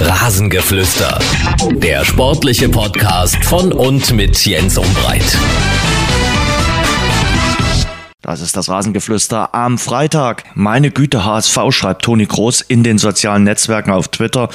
Rasengeflüster. 0.00 1.18
Der 1.72 2.04
sportliche 2.04 2.68
Podcast 2.68 3.44
von 3.44 3.72
und 3.72 4.12
mit 4.12 4.46
Jens 4.46 4.78
Umbreit. 4.78 5.36
Das 8.20 8.40
ist 8.40 8.56
das 8.56 8.68
Rasengeflüster 8.68 9.54
am 9.56 9.76
Freitag. 9.76 10.44
Meine 10.54 10.92
Güte, 10.92 11.24
HSV 11.24 11.58
schreibt 11.70 12.02
Toni 12.02 12.26
Groß 12.26 12.60
in 12.60 12.84
den 12.84 12.98
sozialen 12.98 13.42
Netzwerken 13.42 13.90
auf 13.90 14.06
Twitter. 14.06 14.50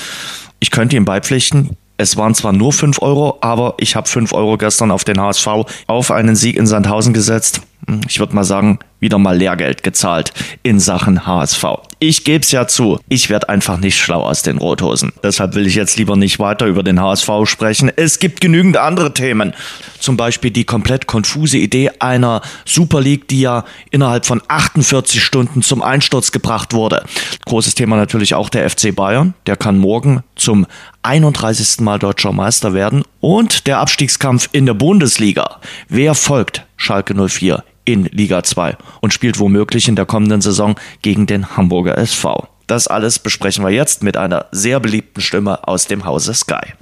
Ich 0.59 0.71
könnte 0.71 0.95
ihm 0.95 1.03
beipflichten. 1.03 1.75
Es 1.97 2.15
waren 2.15 2.33
zwar 2.33 2.53
nur 2.53 2.71
5 2.71 3.01
Euro, 3.01 3.37
aber 3.41 3.75
ich 3.79 3.97
habe 3.97 4.07
5 4.07 4.33
Euro 4.33 4.57
gestern 4.57 4.91
auf 4.91 5.03
den 5.03 5.19
HSV 5.19 5.47
auf 5.87 6.11
einen 6.11 6.35
Sieg 6.35 6.55
in 6.55 6.67
Sandhausen 6.67 7.13
gesetzt. 7.13 7.61
Ich 8.07 8.19
würde 8.19 8.33
mal 8.33 8.45
sagen, 8.45 8.79
wieder 9.01 9.17
mal 9.17 9.37
Lehrgeld 9.37 9.83
gezahlt 9.83 10.33
in 10.63 10.79
Sachen 10.79 11.27
HSV. 11.27 11.65
Ich 12.05 12.25
gebe 12.25 12.41
es 12.41 12.51
ja 12.51 12.67
zu, 12.67 12.99
ich 13.07 13.29
werde 13.29 13.47
einfach 13.47 13.77
nicht 13.77 13.97
schlau 13.97 14.23
aus 14.23 14.41
den 14.41 14.57
Rothosen. 14.57 15.13
Deshalb 15.23 15.55
will 15.55 15.65
ich 15.65 15.75
jetzt 15.75 15.95
lieber 15.95 16.17
nicht 16.17 16.37
weiter 16.37 16.65
über 16.65 16.83
den 16.83 16.99
HSV 16.99 17.29
sprechen. 17.45 17.89
Es 17.95 18.19
gibt 18.19 18.41
genügend 18.41 18.75
andere 18.75 19.13
Themen. 19.13 19.53
Zum 19.99 20.17
Beispiel 20.17 20.51
die 20.51 20.65
komplett 20.65 21.07
konfuse 21.07 21.59
Idee 21.59 21.91
einer 21.99 22.41
Super 22.65 22.99
League, 22.99 23.29
die 23.29 23.39
ja 23.39 23.63
innerhalb 23.89 24.25
von 24.25 24.41
48 24.45 25.23
Stunden 25.23 25.61
zum 25.61 25.81
Einsturz 25.81 26.33
gebracht 26.33 26.73
wurde. 26.73 27.05
Großes 27.45 27.73
Thema 27.73 27.95
natürlich 27.95 28.35
auch 28.35 28.49
der 28.49 28.69
FC 28.69 28.93
Bayern. 28.93 29.33
Der 29.45 29.55
kann 29.55 29.77
morgen 29.77 30.23
zum 30.35 30.67
31. 31.03 31.79
Mal 31.79 31.99
deutscher 31.99 32.33
Meister 32.33 32.73
werden. 32.73 33.05
Und 33.21 33.65
der 33.65 33.77
Abstiegskampf 33.77 34.49
in 34.51 34.65
der 34.65 34.73
Bundesliga. 34.73 35.61
Wer 35.87 36.15
folgt 36.15 36.65
Schalke 36.75 37.15
04 37.15 37.63
in 37.85 38.05
Liga 38.05 38.43
2 38.43 38.77
und 39.01 39.13
spielt 39.13 39.39
womöglich 39.39 39.87
in 39.87 39.95
der 39.95 40.05
kommenden 40.05 40.41
Saison 40.41 40.75
gegen 41.01 41.25
den 41.25 41.57
Hamburger 41.57 41.97
SV. 41.97 42.47
Das 42.67 42.87
alles 42.87 43.19
besprechen 43.19 43.65
wir 43.65 43.71
jetzt 43.71 44.03
mit 44.03 44.17
einer 44.17 44.45
sehr 44.51 44.79
beliebten 44.79 45.21
Stimme 45.21 45.67
aus 45.67 45.87
dem 45.87 46.05
Hause 46.05 46.33
Sky. 46.33 46.73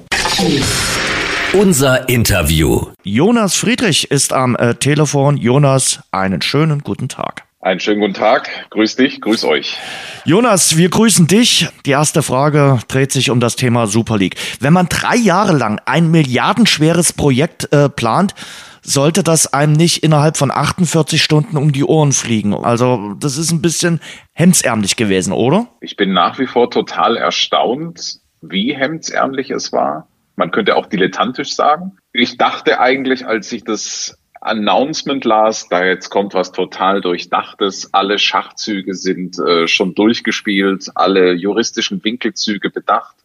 Unser 1.54 2.08
Interview. 2.08 2.88
Jonas 3.04 3.56
Friedrich 3.56 4.10
ist 4.10 4.32
am 4.32 4.56
äh, 4.56 4.76
Telefon. 4.76 5.36
Jonas, 5.36 6.00
einen 6.12 6.42
schönen 6.42 6.80
guten 6.80 7.10
Tag. 7.10 7.44
Einen 7.60 7.80
schönen 7.80 8.00
guten 8.00 8.14
Tag. 8.14 8.50
Grüß 8.72 8.96
dich, 8.96 9.22
grüß 9.22 9.44
euch. 9.44 9.78
Jonas, 10.26 10.78
wir 10.78 10.90
grüßen 10.90 11.28
dich. 11.28 11.68
Die 11.86 11.92
erste 11.92 12.24
Frage 12.24 12.80
dreht 12.88 13.12
sich 13.12 13.30
um 13.30 13.40
das 13.40 13.56
Thema 13.56 13.86
Super 13.86 14.18
League. 14.18 14.36
Wenn 14.62 14.74
man 14.74 14.88
drei 14.88 15.16
Jahre 15.16 15.56
lang 15.56 15.80
ein 15.86 16.10
milliardenschweres 16.10 17.14
Projekt 17.14 17.72
äh, 17.72 17.88
plant, 17.90 18.34
sollte 18.82 19.24
das 19.24 19.54
einem 19.54 19.74
nicht 19.74 20.04
innerhalb 20.04 20.38
von 20.38 20.52
48 20.52 21.22
Stunden 21.22 21.58
um 21.58 21.72
die 21.72 21.84
Ohren 21.84 22.12
fliegen. 22.12 22.54
Also 22.54 23.16
das 23.20 23.38
ist 23.38 23.52
ein 23.52 23.62
bisschen 23.62 24.02
hemdsärmlich 24.34 24.96
gewesen, 24.96 25.34
oder? 25.34 25.68
Ich 25.82 25.96
bin 25.96 26.14
nach 26.14 26.40
wie 26.40 26.48
vor 26.48 26.72
total 26.72 27.18
erstaunt, 27.18 28.20
wie 28.42 28.76
hemdsärmlich 28.76 29.52
es 29.52 29.72
war. 29.72 30.08
Man 30.36 30.52
könnte 30.52 30.76
auch 30.76 30.88
dilettantisch 30.88 31.54
sagen. 31.54 31.98
Ich 32.14 32.38
dachte 32.38 32.80
eigentlich, 32.80 33.28
als 33.28 33.52
ich 33.52 33.64
das 33.64 34.18
Announcement 34.42 35.24
las, 35.24 35.70
da 35.70 35.86
jetzt 35.86 36.10
kommt 36.10 36.34
was 36.34 36.52
total 36.52 37.00
durchdachtes, 37.00 37.94
alle 37.94 38.18
Schachzüge 38.18 38.96
sind 38.96 39.38
äh, 39.38 39.68
schon 39.68 39.94
durchgespielt, 39.94 40.90
alle 40.96 41.34
juristischen 41.34 42.04
Winkelzüge 42.04 42.72
bedacht, 42.72 43.16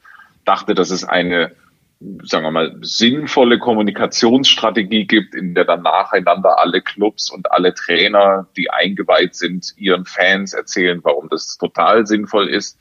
dachte, 0.45 0.75
dass 0.75 0.91
es 0.91 1.05
eine 1.05 1.53
sagen 2.01 2.45
wir 2.45 2.51
mal, 2.51 2.77
sinnvolle 2.83 3.59
Kommunikationsstrategie 3.59 5.07
gibt, 5.07 5.35
in 5.35 5.55
der 5.55 5.65
dann 5.65 5.83
nacheinander 5.83 6.59
alle 6.59 6.83
Clubs 6.83 7.31
und 7.31 7.51
alle 7.51 7.73
Trainer, 7.75 8.47
die 8.57 8.71
eingeweiht 8.71 9.35
sind, 9.35 9.73
ihren 9.77 10.05
Fans 10.05 10.53
erzählen, 10.53 11.01
warum 11.03 11.29
das 11.31 11.57
total 11.57 12.07
sinnvoll 12.07 12.49
ist. 12.49 12.79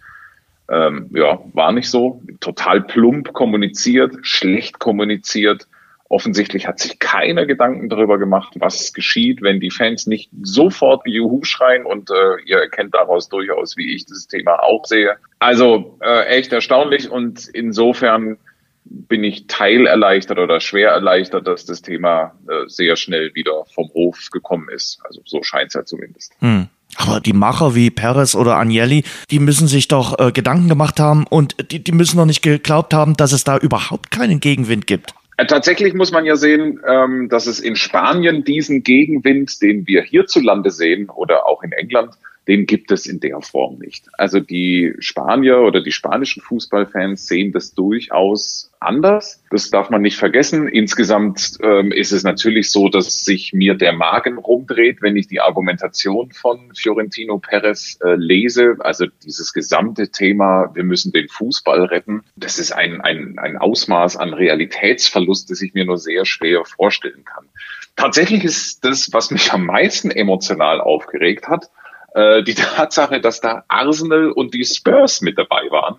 Ähm, 0.70 1.10
ja, 1.14 1.40
war 1.54 1.72
nicht 1.72 1.90
so. 1.90 2.22
Total 2.40 2.82
plump 2.82 3.32
kommuniziert, 3.34 4.16
schlecht 4.24 4.80
kommuniziert. 4.80 5.68
Offensichtlich 6.10 6.68
hat 6.68 6.80
sich 6.80 7.00
keiner 7.00 7.46
Gedanken 7.46 7.90
darüber 7.90 8.20
gemacht, 8.20 8.54
was 8.60 8.94
geschieht, 8.94 9.42
wenn 9.42 9.60
die 9.60 9.72
Fans 9.72 10.08
nicht 10.08 10.30
sofort 10.42 11.08
Juhu 11.08 11.44
schreien 11.44 11.86
und 11.86 12.12
äh, 12.12 12.42
ihr 12.46 12.58
erkennt 12.58 12.94
daraus 12.94 13.30
durchaus, 13.30 13.76
wie 13.78 13.96
ich 13.96 14.06
das 14.06 14.28
Thema 14.28 14.62
auch 14.62 14.86
sehe. 14.86 15.16
Also 15.40 15.98
äh, 16.02 16.26
echt 16.26 16.52
erstaunlich 16.54 17.10
und 17.10 17.48
insofern 17.48 18.38
bin 18.86 19.24
ich 19.24 19.48
teilerleichtert 19.48 20.38
oder 20.38 20.60
schwer 20.60 20.92
erleichtert, 20.92 21.48
dass 21.48 21.66
das 21.66 21.82
Thema 21.82 22.36
äh, 22.48 22.68
sehr 22.68 22.96
schnell 22.96 23.34
wieder 23.34 23.66
vom 23.74 23.90
Hof 23.94 24.30
gekommen 24.32 24.70
ist. 24.70 25.00
Also 25.04 25.22
so 25.26 25.44
scheint 25.44 25.70
es 25.70 25.74
ja 25.74 25.86
zumindest. 25.86 26.34
Hm. 26.40 26.68
Aber 26.98 27.20
die 27.20 27.34
Macher 27.34 27.76
wie 27.76 27.90
Perez 27.90 28.36
oder 28.36 28.56
Agnelli, 28.56 29.04
die 29.30 29.40
müssen 29.40 29.68
sich 29.68 29.88
doch 29.88 30.20
äh, 30.20 30.32
Gedanken 30.32 30.70
gemacht 30.70 31.00
haben 31.00 31.26
und 31.28 31.72
die, 31.72 31.84
die 31.84 31.92
müssen 31.92 32.18
doch 32.18 32.26
nicht 32.26 32.42
geglaubt 32.42 32.94
haben, 32.94 33.18
dass 33.18 33.32
es 33.32 33.44
da 33.44 33.58
überhaupt 33.58 34.12
keinen 34.12 34.40
Gegenwind 34.40 34.88
gibt. 34.88 35.14
Äh, 35.38 35.46
tatsächlich 35.48 35.94
muss 35.94 36.12
man 36.12 36.26
ja 36.26 36.36
sehen, 36.36 36.80
ähm, 36.88 37.28
dass 37.30 37.48
es 37.48 37.60
in 37.60 37.76
Spanien 37.76 38.44
diesen 38.44 38.84
Gegenwind, 38.84 39.62
den 39.62 39.86
wir 39.88 40.04
hierzulande 40.04 40.72
sehen 40.72 41.10
oder 41.10 41.46
auch 41.46 41.64
in 41.64 41.74
England, 41.74 42.14
den 42.48 42.66
gibt 42.66 42.92
es 42.92 43.08
in 43.08 43.20
der 43.20 43.42
Form 43.42 43.80
nicht. 43.80 44.08
Also 44.18 44.40
die 44.40 44.94
Spanier 45.00 45.60
oder 45.60 45.82
die 45.82 45.92
spanischen 45.92 46.42
Fußballfans 46.42 47.28
sehen 47.28 47.52
das 47.52 47.74
durchaus 47.74 48.72
anders. 48.80 49.44
Das 49.50 49.72
darf 49.72 49.90
man 49.90 50.02
nicht 50.02 50.18
vergessen. 50.18 50.68
Insgesamt 50.68 51.58
ähm, 51.62 51.92
ist 51.92 52.12
es 52.12 52.24
natürlich 52.24 52.72
so, 52.72 52.90
dass 52.90 53.26
sich 53.26 53.54
mir 53.54 53.74
der 53.74 53.94
Magen 53.94 54.38
rumdreht, 54.38 55.02
wenn 55.02 55.18
ich 55.18 55.28
die 55.28 55.42
Argumentation 55.42 56.32
von 56.32 56.72
Fiorentino 56.76 57.40
Perez 57.40 57.98
äh, 58.04 58.16
lese. 58.16 58.78
Also 58.80 59.08
dieses 59.24 59.54
gesamte 59.54 60.10
Thema, 60.10 60.70
wir 60.76 60.84
müssen 60.84 61.12
den 61.12 61.28
Fußball 61.28 61.86
retten. 61.86 62.24
Das 62.36 62.60
ist 62.60 62.72
ein, 62.72 63.02
ein, 63.02 63.40
ein 63.40 63.58
Ausmaß 63.58 64.18
an 64.18 64.34
Realitätsverlust, 64.34 65.50
das 65.50 65.62
ich 65.62 65.74
mir 65.74 65.86
nur 65.86 65.98
sehr 65.98 66.26
schwer 66.26 66.64
vorstellen 66.66 67.26
kann. 67.26 67.46
Tatsächlich 67.96 68.44
ist 68.44 68.84
das, 68.84 69.14
was 69.14 69.32
mich 69.32 69.54
am 69.54 69.66
meisten 69.66 70.12
emotional 70.12 70.82
aufgeregt 70.82 71.48
hat, 71.48 71.70
äh, 72.16 72.44
die 72.44 72.56
Tatsache, 72.56 73.20
dass 73.20 73.42
da 73.42 73.64
Arsenal 73.68 74.32
und 74.32 74.54
die 74.54 74.66
Spurs 74.66 75.22
mit 75.22 75.38
dabei 75.38 75.70
waren, 75.70 75.98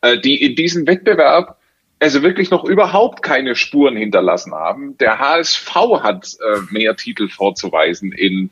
äh, 0.00 0.18
die 0.18 0.42
in 0.42 0.54
diesem 0.54 0.86
Wettbewerb 0.86 1.58
also 1.98 2.22
wirklich 2.22 2.50
noch 2.50 2.64
überhaupt 2.64 3.22
keine 3.22 3.56
Spuren 3.56 3.96
hinterlassen 3.96 4.54
haben. 4.54 4.98
Der 4.98 5.18
HSV 5.18 5.74
hat 6.02 6.36
äh, 6.40 6.60
mehr 6.70 6.94
Titel 6.94 7.28
vorzuweisen 7.28 8.12
in 8.12 8.50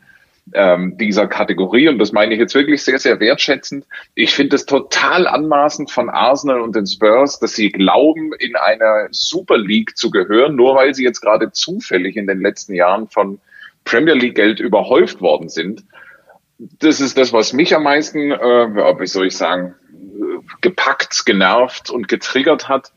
ähm, 0.53 0.97
dieser 0.99 1.27
Kategorie 1.27 1.89
und 1.89 1.99
das 1.99 2.13
meine 2.13 2.35
ich 2.35 2.41
jetzt 2.41 2.55
wirklich 2.55 2.83
sehr, 2.83 2.99
sehr 2.99 3.21
wertschätzend. 3.21 3.87
Ich 4.15 4.35
finde 4.35 4.57
es 4.57 4.67
total 4.67 5.27
anmaßend 5.27 5.91
von 5.91 6.11
Arsenal 6.11 6.61
und 6.61 6.75
den 6.75 6.87
Spurs, 6.87 7.39
dass 7.39 7.55
sie 7.55 7.71
glauben, 7.71 8.33
in 8.39 8.57
einer 8.57 9.09
Super 9.11 9.57
League 9.57 9.97
zu 9.97 10.11
gehören, 10.11 10.57
nur 10.57 10.75
weil 10.75 10.95
sie 10.95 11.05
jetzt 11.05 11.21
gerade 11.21 11.53
zufällig 11.53 12.17
in 12.17 12.27
den 12.27 12.41
letzten 12.41 12.75
Jahren 12.75 13.09
von 13.09 13.41
Premier 13.85 14.15
League 14.15 14.35
Geld 14.35 14.61
überhäuft 14.61 15.21
worden 15.21 15.49
sind 15.49 15.85
das 16.79 17.01
ist 17.01 17.19
das, 17.19 17.33
was 17.33 17.53
mich 17.53 17.75
am 17.75 17.83
meisten, 17.83 18.31
äh, 18.31 18.37
wie 18.37 19.07
soll 19.07 19.27
ich 19.27 19.37
sagen, 19.37 19.75
gepackt, 20.61 21.27
genervt 21.27 21.91
und 21.91 22.09
getriggert 22.09 22.69
hat. 22.69 22.93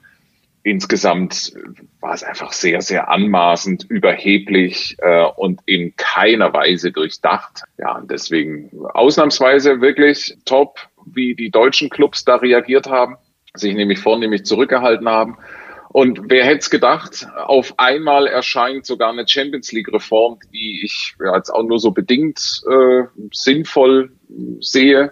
Insgesamt 0.64 1.54
war 2.02 2.14
es 2.14 2.24
einfach 2.24 2.52
sehr, 2.52 2.82
sehr 2.82 3.10
anmaßend, 3.10 3.86
überheblich 3.90 4.98
äh, 5.00 5.24
und 5.36 5.62
in 5.66 5.96
keiner 5.96 6.54
Weise 6.54 6.92
durchdacht. 6.92 7.64
Ja, 7.78 8.02
deswegen 8.04 8.70
ausnahmsweise 8.94 9.80
wirklich 9.80 10.38
top, 10.46 10.80
wie 11.06 11.36
die 11.36 11.52
deutschen 11.52 11.90
Clubs 11.90 12.26
da 12.26 12.36
reagiert 12.36 12.88
haben, 12.88 13.16
sich 13.54 13.74
nämlich 13.74 14.00
vornehmlich 14.00 14.44
zurückgehalten 14.44 15.08
haben 15.08 15.38
und 15.98 16.30
wer 16.30 16.46
hätte 16.46 16.60
es 16.60 16.70
gedacht, 16.70 17.28
auf 17.36 17.80
einmal 17.80 18.28
erscheint 18.28 18.86
sogar 18.86 19.10
eine 19.10 19.28
Champions 19.28 19.72
League-Reform, 19.72 20.38
die 20.54 20.84
ich 20.86 21.16
ja, 21.20 21.36
jetzt 21.36 21.50
auch 21.50 21.64
nur 21.64 21.80
so 21.80 21.90
bedingt 21.90 22.62
äh, 22.70 23.06
sinnvoll 23.34 24.12
sehe. 24.60 25.12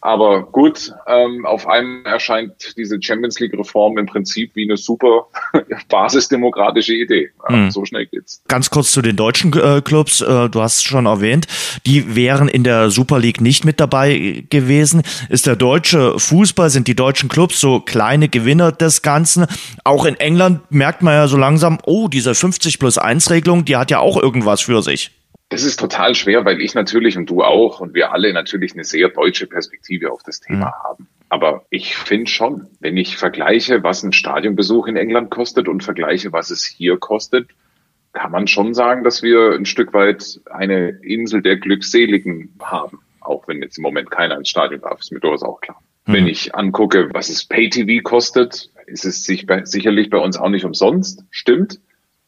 Aber 0.00 0.44
gut, 0.44 0.92
ähm, 1.06 1.44
auf 1.44 1.66
einmal 1.66 2.12
erscheint 2.12 2.76
diese 2.76 3.00
Champions 3.00 3.40
League-Reform 3.40 3.98
im 3.98 4.06
Prinzip 4.06 4.52
wie 4.54 4.64
eine 4.64 4.76
super 4.76 5.26
basisdemokratische 5.88 6.94
Idee. 6.94 7.30
Mhm. 7.48 7.70
So 7.70 7.84
schnell 7.84 8.06
geht's. 8.06 8.42
Ganz 8.48 8.70
kurz 8.70 8.92
zu 8.92 9.02
den 9.02 9.16
deutschen 9.16 9.52
äh, 9.52 9.80
Clubs. 9.82 10.20
Äh, 10.20 10.48
du 10.48 10.62
hast 10.62 10.76
es 10.76 10.82
schon 10.84 11.06
erwähnt, 11.06 11.46
die 11.86 12.14
wären 12.14 12.48
in 12.48 12.64
der 12.64 12.90
Super 12.90 13.18
League 13.18 13.40
nicht 13.40 13.64
mit 13.64 13.80
dabei 13.80 14.44
gewesen. 14.50 15.02
Ist 15.28 15.46
der 15.46 15.56
deutsche 15.56 16.18
Fußball, 16.18 16.70
sind 16.70 16.86
die 16.86 16.96
deutschen 16.96 17.28
Clubs 17.28 17.60
so 17.60 17.80
kleine 17.80 18.28
Gewinner 18.28 18.72
des 18.72 19.02
Ganzen? 19.02 19.46
Auch 19.84 20.04
in 20.04 20.14
England 20.16 20.60
merkt 20.70 21.02
man 21.02 21.14
ja 21.14 21.28
so 21.28 21.36
langsam, 21.36 21.78
oh, 21.84 22.08
diese 22.08 22.34
50 22.34 22.78
plus 22.78 22.98
1 22.98 23.30
Regelung, 23.30 23.64
die 23.64 23.76
hat 23.76 23.90
ja 23.90 23.98
auch 23.98 24.20
irgendwas 24.20 24.60
für 24.60 24.82
sich. 24.82 25.10
Das 25.50 25.62
ist 25.64 25.80
total 25.80 26.14
schwer, 26.14 26.44
weil 26.44 26.60
ich 26.60 26.74
natürlich 26.74 27.16
und 27.16 27.30
du 27.30 27.42
auch 27.42 27.80
und 27.80 27.94
wir 27.94 28.12
alle 28.12 28.32
natürlich 28.32 28.74
eine 28.74 28.84
sehr 28.84 29.08
deutsche 29.08 29.46
Perspektive 29.46 30.12
auf 30.12 30.22
das 30.22 30.40
Thema 30.40 30.66
mhm. 30.66 30.84
haben. 30.84 31.08
Aber 31.30 31.64
ich 31.70 31.96
finde 31.96 32.30
schon, 32.30 32.68
wenn 32.80 32.96
ich 32.96 33.16
vergleiche, 33.16 33.82
was 33.82 34.02
ein 34.02 34.12
Stadionbesuch 34.12 34.86
in 34.86 34.96
England 34.96 35.30
kostet 35.30 35.68
und 35.68 35.82
vergleiche, 35.82 36.32
was 36.32 36.50
es 36.50 36.64
hier 36.64 36.98
kostet, 36.98 37.48
kann 38.12 38.32
man 38.32 38.46
schon 38.46 38.74
sagen, 38.74 39.04
dass 39.04 39.22
wir 39.22 39.52
ein 39.52 39.66
Stück 39.66 39.92
weit 39.92 40.40
eine 40.50 40.88
Insel 41.02 41.42
der 41.42 41.56
Glückseligen 41.56 42.54
haben. 42.60 43.00
Auch 43.20 43.46
wenn 43.48 43.62
jetzt 43.62 43.78
im 43.78 43.82
Moment 43.82 44.10
keiner 44.10 44.36
ins 44.36 44.48
Stadion 44.48 44.80
darf, 44.80 45.00
ist 45.00 45.12
mir 45.12 45.20
durchaus 45.20 45.42
auch 45.42 45.60
klar. 45.60 45.80
Mhm. 46.06 46.12
Wenn 46.12 46.26
ich 46.26 46.54
angucke, 46.54 47.08
was 47.12 47.28
es 47.28 47.44
Pay-TV 47.46 48.02
kostet, 48.02 48.70
ist 48.86 49.04
es 49.04 49.24
sich 49.24 49.46
bei, 49.46 49.64
sicherlich 49.64 50.10
bei 50.10 50.18
uns 50.18 50.38
auch 50.38 50.48
nicht 50.48 50.64
umsonst, 50.64 51.24
stimmt, 51.30 51.80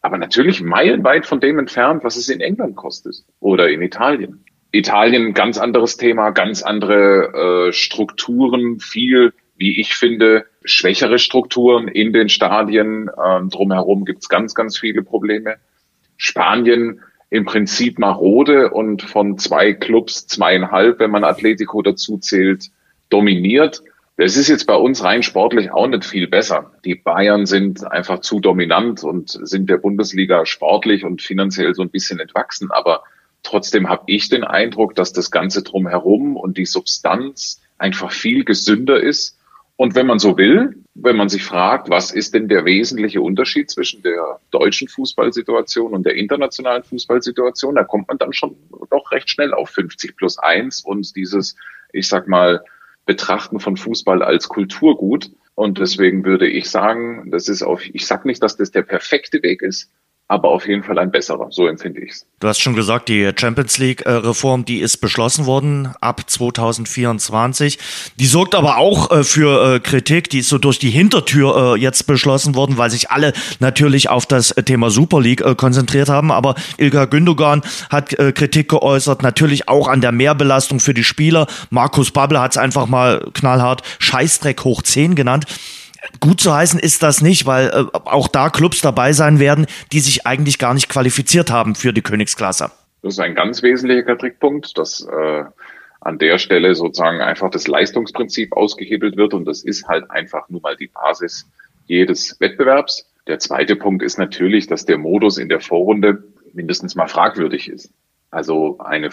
aber 0.02 0.18
natürlich 0.18 0.62
meilenweit 0.62 1.26
von 1.26 1.40
dem 1.40 1.58
entfernt, 1.58 2.04
was 2.04 2.16
es 2.16 2.28
in 2.28 2.40
England 2.40 2.76
kostet 2.76 3.16
oder 3.38 3.68
in 3.68 3.82
Italien. 3.82 4.44
Italien 4.72 5.34
ganz 5.34 5.58
anderes 5.58 5.96
Thema, 5.96 6.30
ganz 6.30 6.62
andere 6.62 7.68
äh, 7.68 7.72
Strukturen, 7.72 8.78
viel, 8.78 9.32
wie 9.56 9.80
ich 9.80 9.94
finde, 9.94 10.46
schwächere 10.64 11.18
Strukturen 11.18 11.88
in 11.88 12.12
den 12.12 12.28
Stadien. 12.28 13.10
Ähm, 13.22 13.50
drumherum 13.50 14.04
gibt's 14.04 14.28
ganz, 14.28 14.54
ganz 14.54 14.78
viele 14.78 15.02
Probleme. 15.02 15.56
Spanien 16.16 17.00
im 17.30 17.44
Prinzip 17.44 17.98
marode 17.98 18.70
und 18.70 19.02
von 19.02 19.38
zwei 19.38 19.72
Clubs 19.72 20.26
zweieinhalb, 20.26 20.98
wenn 20.98 21.10
man 21.10 21.24
Atletico 21.24 21.82
dazu 21.82 22.18
zählt, 22.18 22.70
dominiert. 23.08 23.82
Das 24.20 24.36
ist 24.36 24.48
jetzt 24.48 24.66
bei 24.66 24.74
uns 24.74 25.02
rein 25.02 25.22
sportlich 25.22 25.72
auch 25.72 25.86
nicht 25.86 26.04
viel 26.04 26.28
besser. 26.28 26.72
Die 26.84 26.94
Bayern 26.94 27.46
sind 27.46 27.90
einfach 27.90 28.18
zu 28.18 28.38
dominant 28.38 29.02
und 29.02 29.30
sind 29.30 29.70
der 29.70 29.78
Bundesliga 29.78 30.44
sportlich 30.44 31.06
und 31.06 31.22
finanziell 31.22 31.74
so 31.74 31.80
ein 31.80 31.88
bisschen 31.88 32.20
entwachsen. 32.20 32.70
Aber 32.70 33.04
trotzdem 33.42 33.88
habe 33.88 34.02
ich 34.08 34.28
den 34.28 34.44
Eindruck, 34.44 34.94
dass 34.94 35.14
das 35.14 35.30
Ganze 35.30 35.62
drumherum 35.62 36.36
und 36.36 36.58
die 36.58 36.66
Substanz 36.66 37.62
einfach 37.78 38.12
viel 38.12 38.44
gesünder 38.44 39.00
ist. 39.00 39.38
Und 39.76 39.94
wenn 39.94 40.06
man 40.06 40.18
so 40.18 40.36
will, 40.36 40.76
wenn 40.92 41.16
man 41.16 41.30
sich 41.30 41.42
fragt, 41.42 41.88
was 41.88 42.10
ist 42.10 42.34
denn 42.34 42.46
der 42.46 42.66
wesentliche 42.66 43.22
Unterschied 43.22 43.70
zwischen 43.70 44.02
der 44.02 44.38
deutschen 44.50 44.88
Fußballsituation 44.88 45.94
und 45.94 46.04
der 46.04 46.16
internationalen 46.16 46.82
Fußballsituation, 46.82 47.74
da 47.74 47.84
kommt 47.84 48.08
man 48.08 48.18
dann 48.18 48.34
schon 48.34 48.54
doch 48.90 49.12
recht 49.12 49.30
schnell 49.30 49.54
auf 49.54 49.70
50 49.70 50.14
plus 50.14 50.38
1 50.38 50.80
und 50.80 51.16
dieses, 51.16 51.56
ich 51.94 52.06
sag 52.06 52.28
mal, 52.28 52.62
Betrachten 53.10 53.58
von 53.58 53.76
Fußball 53.76 54.22
als 54.22 54.48
Kulturgut. 54.48 55.32
Und 55.56 55.78
deswegen 55.78 56.24
würde 56.24 56.46
ich 56.46 56.70
sagen, 56.70 57.28
das 57.32 57.48
ist 57.48 57.64
auf, 57.64 57.84
ich 57.84 58.06
sag 58.06 58.24
nicht, 58.24 58.40
dass 58.40 58.56
das 58.56 58.70
der 58.70 58.82
perfekte 58.82 59.42
Weg 59.42 59.62
ist, 59.62 59.90
aber 60.30 60.50
auf 60.50 60.68
jeden 60.68 60.84
Fall 60.84 60.96
ein 61.00 61.10
besserer. 61.10 61.48
So 61.50 61.66
empfinde 61.66 62.02
ich 62.02 62.12
es. 62.12 62.26
Du 62.38 62.46
hast 62.46 62.60
schon 62.60 62.76
gesagt, 62.76 63.08
die 63.08 63.32
Champions 63.36 63.78
League-Reform, 63.78 64.64
die 64.64 64.78
ist 64.78 64.98
beschlossen 64.98 65.44
worden 65.44 65.92
ab 66.00 66.22
2024. 66.24 67.80
Die 68.14 68.26
sorgt 68.26 68.54
aber 68.54 68.76
auch 68.76 69.10
äh, 69.10 69.24
für 69.24 69.74
äh, 69.74 69.80
Kritik. 69.80 70.30
Die 70.30 70.38
ist 70.38 70.48
so 70.48 70.58
durch 70.58 70.78
die 70.78 70.90
Hintertür 70.90 71.74
äh, 71.74 71.80
jetzt 71.80 72.06
beschlossen 72.06 72.54
worden, 72.54 72.78
weil 72.78 72.90
sich 72.90 73.10
alle 73.10 73.32
natürlich 73.58 74.08
auf 74.08 74.24
das 74.24 74.50
Thema 74.50 74.90
Super 74.90 75.20
League 75.20 75.42
konzentriert 75.56 76.08
haben. 76.08 76.30
Aber 76.30 76.54
Ilka 76.76 77.06
Gündogan 77.06 77.62
hat 77.90 78.10
Kritik 78.10 78.68
geäußert, 78.68 79.24
natürlich 79.24 79.68
auch 79.68 79.88
an 79.88 80.00
der 80.00 80.12
Mehrbelastung 80.12 80.78
für 80.78 80.94
die 80.94 81.02
Spieler. 81.02 81.48
Markus 81.70 82.12
Babbel 82.12 82.38
hat 82.38 82.52
es 82.52 82.56
einfach 82.56 82.86
mal 82.86 83.26
knallhart 83.34 83.82
Scheißdreck 83.98 84.62
hoch 84.62 84.82
10 84.82 85.16
genannt 85.16 85.46
gut 86.20 86.40
zu 86.40 86.54
heißen 86.54 86.80
ist 86.80 87.02
das 87.02 87.20
nicht, 87.20 87.46
weil 87.46 87.68
äh, 87.68 87.84
auch 87.92 88.28
da 88.28 88.50
Clubs 88.50 88.80
dabei 88.80 89.12
sein 89.12 89.38
werden, 89.38 89.66
die 89.92 90.00
sich 90.00 90.26
eigentlich 90.26 90.58
gar 90.58 90.74
nicht 90.74 90.88
qualifiziert 90.88 91.50
haben 91.50 91.74
für 91.74 91.92
die 91.92 92.02
Königsklasse. 92.02 92.70
Das 93.02 93.14
ist 93.14 93.20
ein 93.20 93.34
ganz 93.34 93.62
wesentlicher 93.62 94.02
Kritikpunkt, 94.02 94.76
dass 94.76 95.06
äh, 95.06 95.44
an 96.00 96.18
der 96.18 96.38
Stelle 96.38 96.74
sozusagen 96.74 97.20
einfach 97.20 97.50
das 97.50 97.66
Leistungsprinzip 97.66 98.52
ausgehebelt 98.52 99.16
wird 99.16 99.34
und 99.34 99.44
das 99.44 99.62
ist 99.62 99.86
halt 99.86 100.10
einfach 100.10 100.48
nur 100.48 100.60
mal 100.60 100.76
die 100.76 100.88
Basis 100.88 101.46
jedes 101.86 102.38
Wettbewerbs. 102.40 103.06
Der 103.26 103.38
zweite 103.38 103.76
Punkt 103.76 104.02
ist 104.02 104.18
natürlich, 104.18 104.66
dass 104.66 104.86
der 104.86 104.98
Modus 104.98 105.38
in 105.38 105.48
der 105.48 105.60
Vorrunde 105.60 106.24
mindestens 106.52 106.94
mal 106.94 107.08
fragwürdig 107.08 107.68
ist. 107.68 107.92
Also 108.30 108.78
eine 108.78 109.10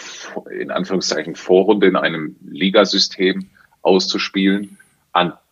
in 0.52 0.72
Anführungszeichen 0.72 1.36
Vorrunde 1.36 1.88
in 1.88 1.96
einem 1.96 2.36
Ligasystem 2.46 3.50
auszuspielen, 3.82 4.78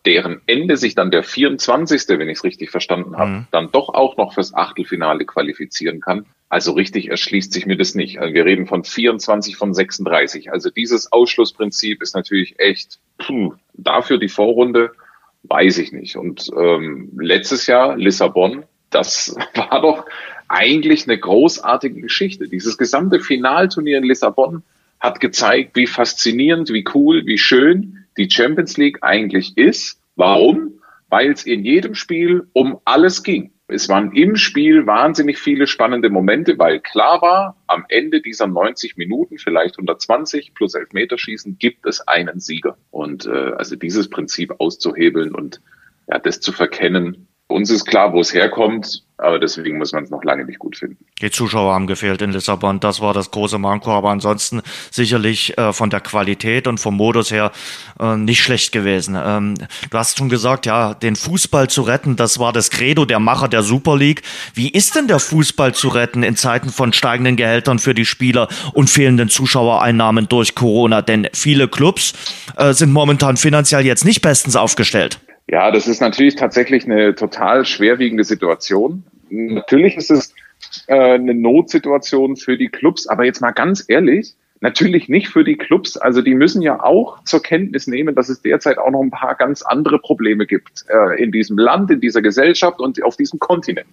deren 0.06 0.42
Ende 0.46 0.78
sich 0.78 0.96
dann 0.96 1.12
der 1.12 1.24
24., 1.24 2.04
wenn 2.08 2.30
ich 2.30 2.38
es 2.38 2.44
richtig 2.44 2.70
verstanden 2.70 3.18
habe, 3.18 3.32
mhm. 3.32 3.48
dann 3.52 3.72
doch 3.72 3.90
auch 3.90 4.18
noch 4.18 4.34
fürs 4.34 4.54
Achtelfinale 4.54 5.26
qualifizieren 5.26 6.00
kann. 6.00 6.26
Also 6.48 6.74
richtig 6.74 7.10
erschließt 7.10 7.52
sich 7.52 7.66
mir 7.66 7.76
das 7.76 7.96
nicht. 7.96 8.20
Also 8.20 8.34
wir 8.34 8.46
reden 8.46 8.68
von 8.68 8.84
24 8.84 9.58
von 9.58 9.74
36. 9.74 10.52
Also 10.52 10.70
dieses 10.70 11.12
Ausschlussprinzip 11.12 12.02
ist 12.02 12.16
natürlich 12.16 12.60
echt 12.60 13.00
puh, 13.18 13.54
dafür 13.74 14.20
die 14.20 14.30
Vorrunde, 14.30 14.92
weiß 15.44 15.80
ich 15.80 15.92
nicht. 15.92 16.16
Und 16.18 16.52
ähm, 16.56 17.12
letztes 17.20 17.68
Jahr 17.68 17.98
Lissabon, 17.98 18.64
das 18.92 19.36
war 19.56 19.82
doch 19.82 20.06
eigentlich 20.48 21.08
eine 21.08 21.18
großartige 21.18 22.02
Geschichte. 22.02 22.48
Dieses 22.48 22.78
gesamte 22.78 23.20
Finalturnier 23.20 23.98
in 23.98 24.04
Lissabon 24.04 24.64
hat 25.00 25.20
gezeigt, 25.20 25.76
wie 25.76 25.88
faszinierend, 25.88 26.70
wie 26.70 26.86
cool, 26.94 27.26
wie 27.26 27.40
schön 27.40 28.05
die 28.18 28.30
Champions 28.30 28.78
League 28.78 29.00
eigentlich 29.02 29.58
ist. 29.58 30.00
Warum? 30.16 30.82
Weil 31.10 31.32
es 31.32 31.46
in 31.46 31.64
jedem 31.64 31.96
Spiel 31.96 32.48
um 32.54 32.80
alles 32.86 33.24
ging. 33.24 33.52
Es 33.68 33.90
waren 33.90 34.12
im 34.12 34.36
Spiel 34.36 34.86
wahnsinnig 34.86 35.40
viele 35.40 35.66
spannende 35.66 36.12
Momente, 36.12 36.60
weil 36.60 36.80
klar 36.80 37.22
war, 37.24 37.58
am 37.66 37.86
Ende 37.90 38.22
dieser 38.22 38.46
90 38.46 38.96
Minuten, 38.96 39.40
vielleicht 39.40 39.78
120 39.78 40.54
plus 40.54 40.76
Elfmeterschießen, 40.76 41.58
gibt 41.58 41.88
es 41.88 42.08
einen 42.08 42.40
Sieger. 42.40 42.78
Und 42.92 43.26
äh, 43.26 43.54
also 43.58 43.76
dieses 43.76 44.10
Prinzip 44.10 44.54
auszuhebeln 44.60 45.34
und 45.34 45.62
ja, 46.08 46.20
das 46.20 46.40
zu 46.42 46.52
verkennen, 46.52 47.28
uns 47.48 47.72
ist 47.72 47.86
klar, 47.86 48.14
wo 48.14 48.20
es 48.20 48.34
herkommt, 48.34 49.05
aber 49.18 49.40
deswegen 49.40 49.78
muss 49.78 49.94
man 49.94 50.04
es 50.04 50.10
noch 50.10 50.24
lange 50.24 50.46
nicht 50.46 50.60
gut 50.60 50.78
finden. 50.78 50.98
Die 51.22 51.32
Zuschauer 51.32 51.74
haben 51.74 51.88
gefehlt 51.88 52.22
in 52.22 52.32
Lissabon, 52.32 52.80
das 52.80 53.00
war 53.02 53.14
das 53.14 53.32
große 53.32 53.58
Manko, 53.58 53.92
aber 53.92 54.10
ansonsten 54.10 54.62
sicherlich 54.92 55.58
äh, 55.58 55.72
von 55.72 55.90
der 55.90 56.02
Qualität 56.02 56.68
und 56.68 56.80
vom 56.80 56.98
Modus 56.98 57.32
her 57.32 57.52
äh, 58.00 58.18
nicht 58.18 58.42
schlecht 58.42 58.72
gewesen. 58.72 59.18
Ähm, 59.18 59.56
du 59.90 59.98
hast 59.98 60.18
schon 60.18 60.30
gesagt, 60.30 60.66
ja, 60.66 60.94
den 60.94 61.16
Fußball 61.16 61.70
zu 61.70 61.84
retten, 61.84 62.16
das 62.16 62.40
war 62.40 62.52
das 62.52 62.70
Credo 62.70 63.06
der 63.06 63.20
Macher 63.20 63.48
der 63.48 63.64
Super 63.64 63.98
League. 63.98 64.22
Wie 64.54 64.70
ist 64.70 64.96
denn 64.96 65.08
der 65.08 65.20
Fußball 65.20 65.74
zu 65.74 65.88
retten 65.88 66.24
in 66.24 66.36
Zeiten 66.36 66.70
von 66.70 66.92
steigenden 66.92 67.38
Gehältern 67.38 67.80
für 67.80 67.94
die 67.94 68.06
Spieler 68.06 68.50
und 68.74 68.90
fehlenden 68.90 69.30
Zuschauereinnahmen 69.30 70.28
durch 70.28 70.56
Corona? 70.56 71.02
Denn 71.02 71.28
viele 71.34 71.68
Clubs 71.68 72.14
äh, 72.58 72.74
sind 72.74 72.92
momentan 72.92 73.38
finanziell 73.38 73.86
jetzt 73.86 74.06
nicht 74.06 74.22
bestens 74.22 74.56
aufgestellt. 74.56 75.20
Ja, 75.48 75.72
das 75.72 75.88
ist 75.88 76.02
natürlich 76.02 76.36
tatsächlich 76.36 76.86
eine 76.86 77.14
total 77.16 77.66
schwerwiegende 77.66 78.24
Situation. 78.24 79.04
Natürlich 79.30 79.96
ist 79.96 80.12
es 80.12 80.34
äh, 80.88 80.96
eine 80.96 81.36
Notsituation 81.36 82.36
für 82.36 82.58
die 82.58 82.70
Clubs, 82.70 83.08
aber 83.08 83.26
jetzt 83.26 83.42
mal 83.42 83.52
ganz 83.52 83.86
ehrlich, 83.88 84.36
natürlich 84.60 85.10
nicht 85.10 85.30
für 85.30 85.44
die 85.44 85.58
Clubs. 85.58 85.98
Also 85.98 86.22
die 86.22 86.34
müssen 86.34 86.62
ja 86.62 86.82
auch 86.84 87.24
zur 87.24 87.42
Kenntnis 87.42 87.88
nehmen, 87.88 88.16
dass 88.16 88.30
es 88.30 88.42
derzeit 88.42 88.78
auch 88.80 88.90
noch 88.90 89.02
ein 89.02 89.12
paar 89.12 89.36
ganz 89.36 89.62
andere 89.62 90.00
Probleme 90.00 90.48
gibt 90.48 90.86
äh, 90.90 91.22
in 91.22 91.32
diesem 91.32 91.58
Land, 91.58 91.92
in 91.92 92.02
dieser 92.02 92.22
Gesellschaft 92.22 92.80
und 92.80 93.04
auf 93.04 93.16
diesem 93.16 93.40
Kontinent. 93.40 93.90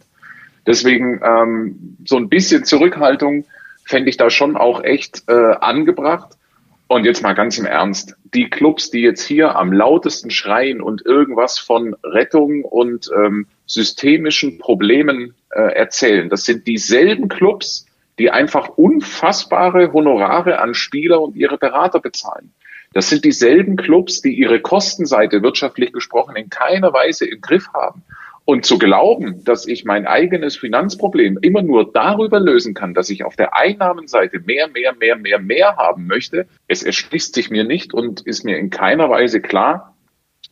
Deswegen 0.67 1.21
ähm, 1.23 1.97
so 2.07 2.17
ein 2.17 2.29
bisschen 2.29 2.65
Zurückhaltung 2.65 3.45
fände 3.85 4.09
ich 4.09 4.17
da 4.17 4.31
schon 4.31 4.57
auch 4.57 4.85
echt 4.85 5.25
äh, 5.29 5.33
angebracht. 5.33 6.37
Und 6.93 7.07
jetzt 7.07 7.23
mal 7.23 7.33
ganz 7.33 7.57
im 7.57 7.65
Ernst, 7.65 8.17
die 8.35 8.51
Clubs, 8.51 8.91
die 8.91 9.01
jetzt 9.01 9.23
hier 9.23 9.57
am 9.57 9.73
lautesten 9.73 10.29
schreien 10.29 10.83
und 10.83 11.07
irgendwas 11.07 11.59
von 11.59 11.97
Rettung 12.05 12.65
und 12.65 13.09
ähm, 13.17 13.47
systemischen 13.65 14.59
Problemen 14.59 15.35
äh, 15.53 15.75
erzählen, 15.75 16.29
das 16.29 16.45
sind 16.45 16.67
dieselben 16.67 17.31
Clubs, 17.31 17.87
die 18.19 18.31
einfach 18.31 18.69
unfassbare 18.77 19.95
Honorare 19.95 20.59
an 20.59 20.75
Spieler 20.75 21.23
und 21.23 21.35
ihre 21.35 21.57
Berater 21.57 21.99
bezahlen. 21.99 22.53
Das 22.93 23.09
sind 23.09 23.25
dieselben 23.25 23.77
Clubs, 23.77 24.21
die 24.21 24.35
ihre 24.35 24.61
Kostenseite 24.61 25.43
wirtschaftlich 25.43 25.95
gesprochen 25.95 26.37
in 26.37 26.51
keiner 26.51 26.93
Weise 26.93 27.25
im 27.25 27.41
Griff 27.41 27.69
haben. 27.73 28.03
Und 28.45 28.67
zu 28.67 28.79
glauben, 28.79 29.45
dass 29.45 29.67
ich 29.69 29.85
mein 29.85 30.07
eigenes 30.07 30.57
Finanzproblem 30.57 31.39
immer 31.43 31.63
nur 31.63 31.93
darüber 31.93 32.41
lösen 32.41 32.75
kann, 32.75 32.93
dass 32.93 33.09
ich 33.09 33.25
auf 33.25 33.37
der 33.37 33.57
Einnahmenseite 33.57 34.41
mehr, 34.41 34.69
mehr, 34.69 34.95
mehr, 34.95 35.17
mehr, 35.17 35.39
mehr 35.39 35.77
haben 35.77 36.07
möchte, 36.07 36.47
es 36.67 36.83
erschließt 36.83 37.35
sich 37.35 37.51
mir 37.51 37.65
nicht 37.65 37.95
und 37.95 38.23
ist 38.23 38.45
mir 38.45 38.59
in 38.59 38.71
keiner 38.71 39.09
Weise 39.09 39.41
klar, 39.41 39.92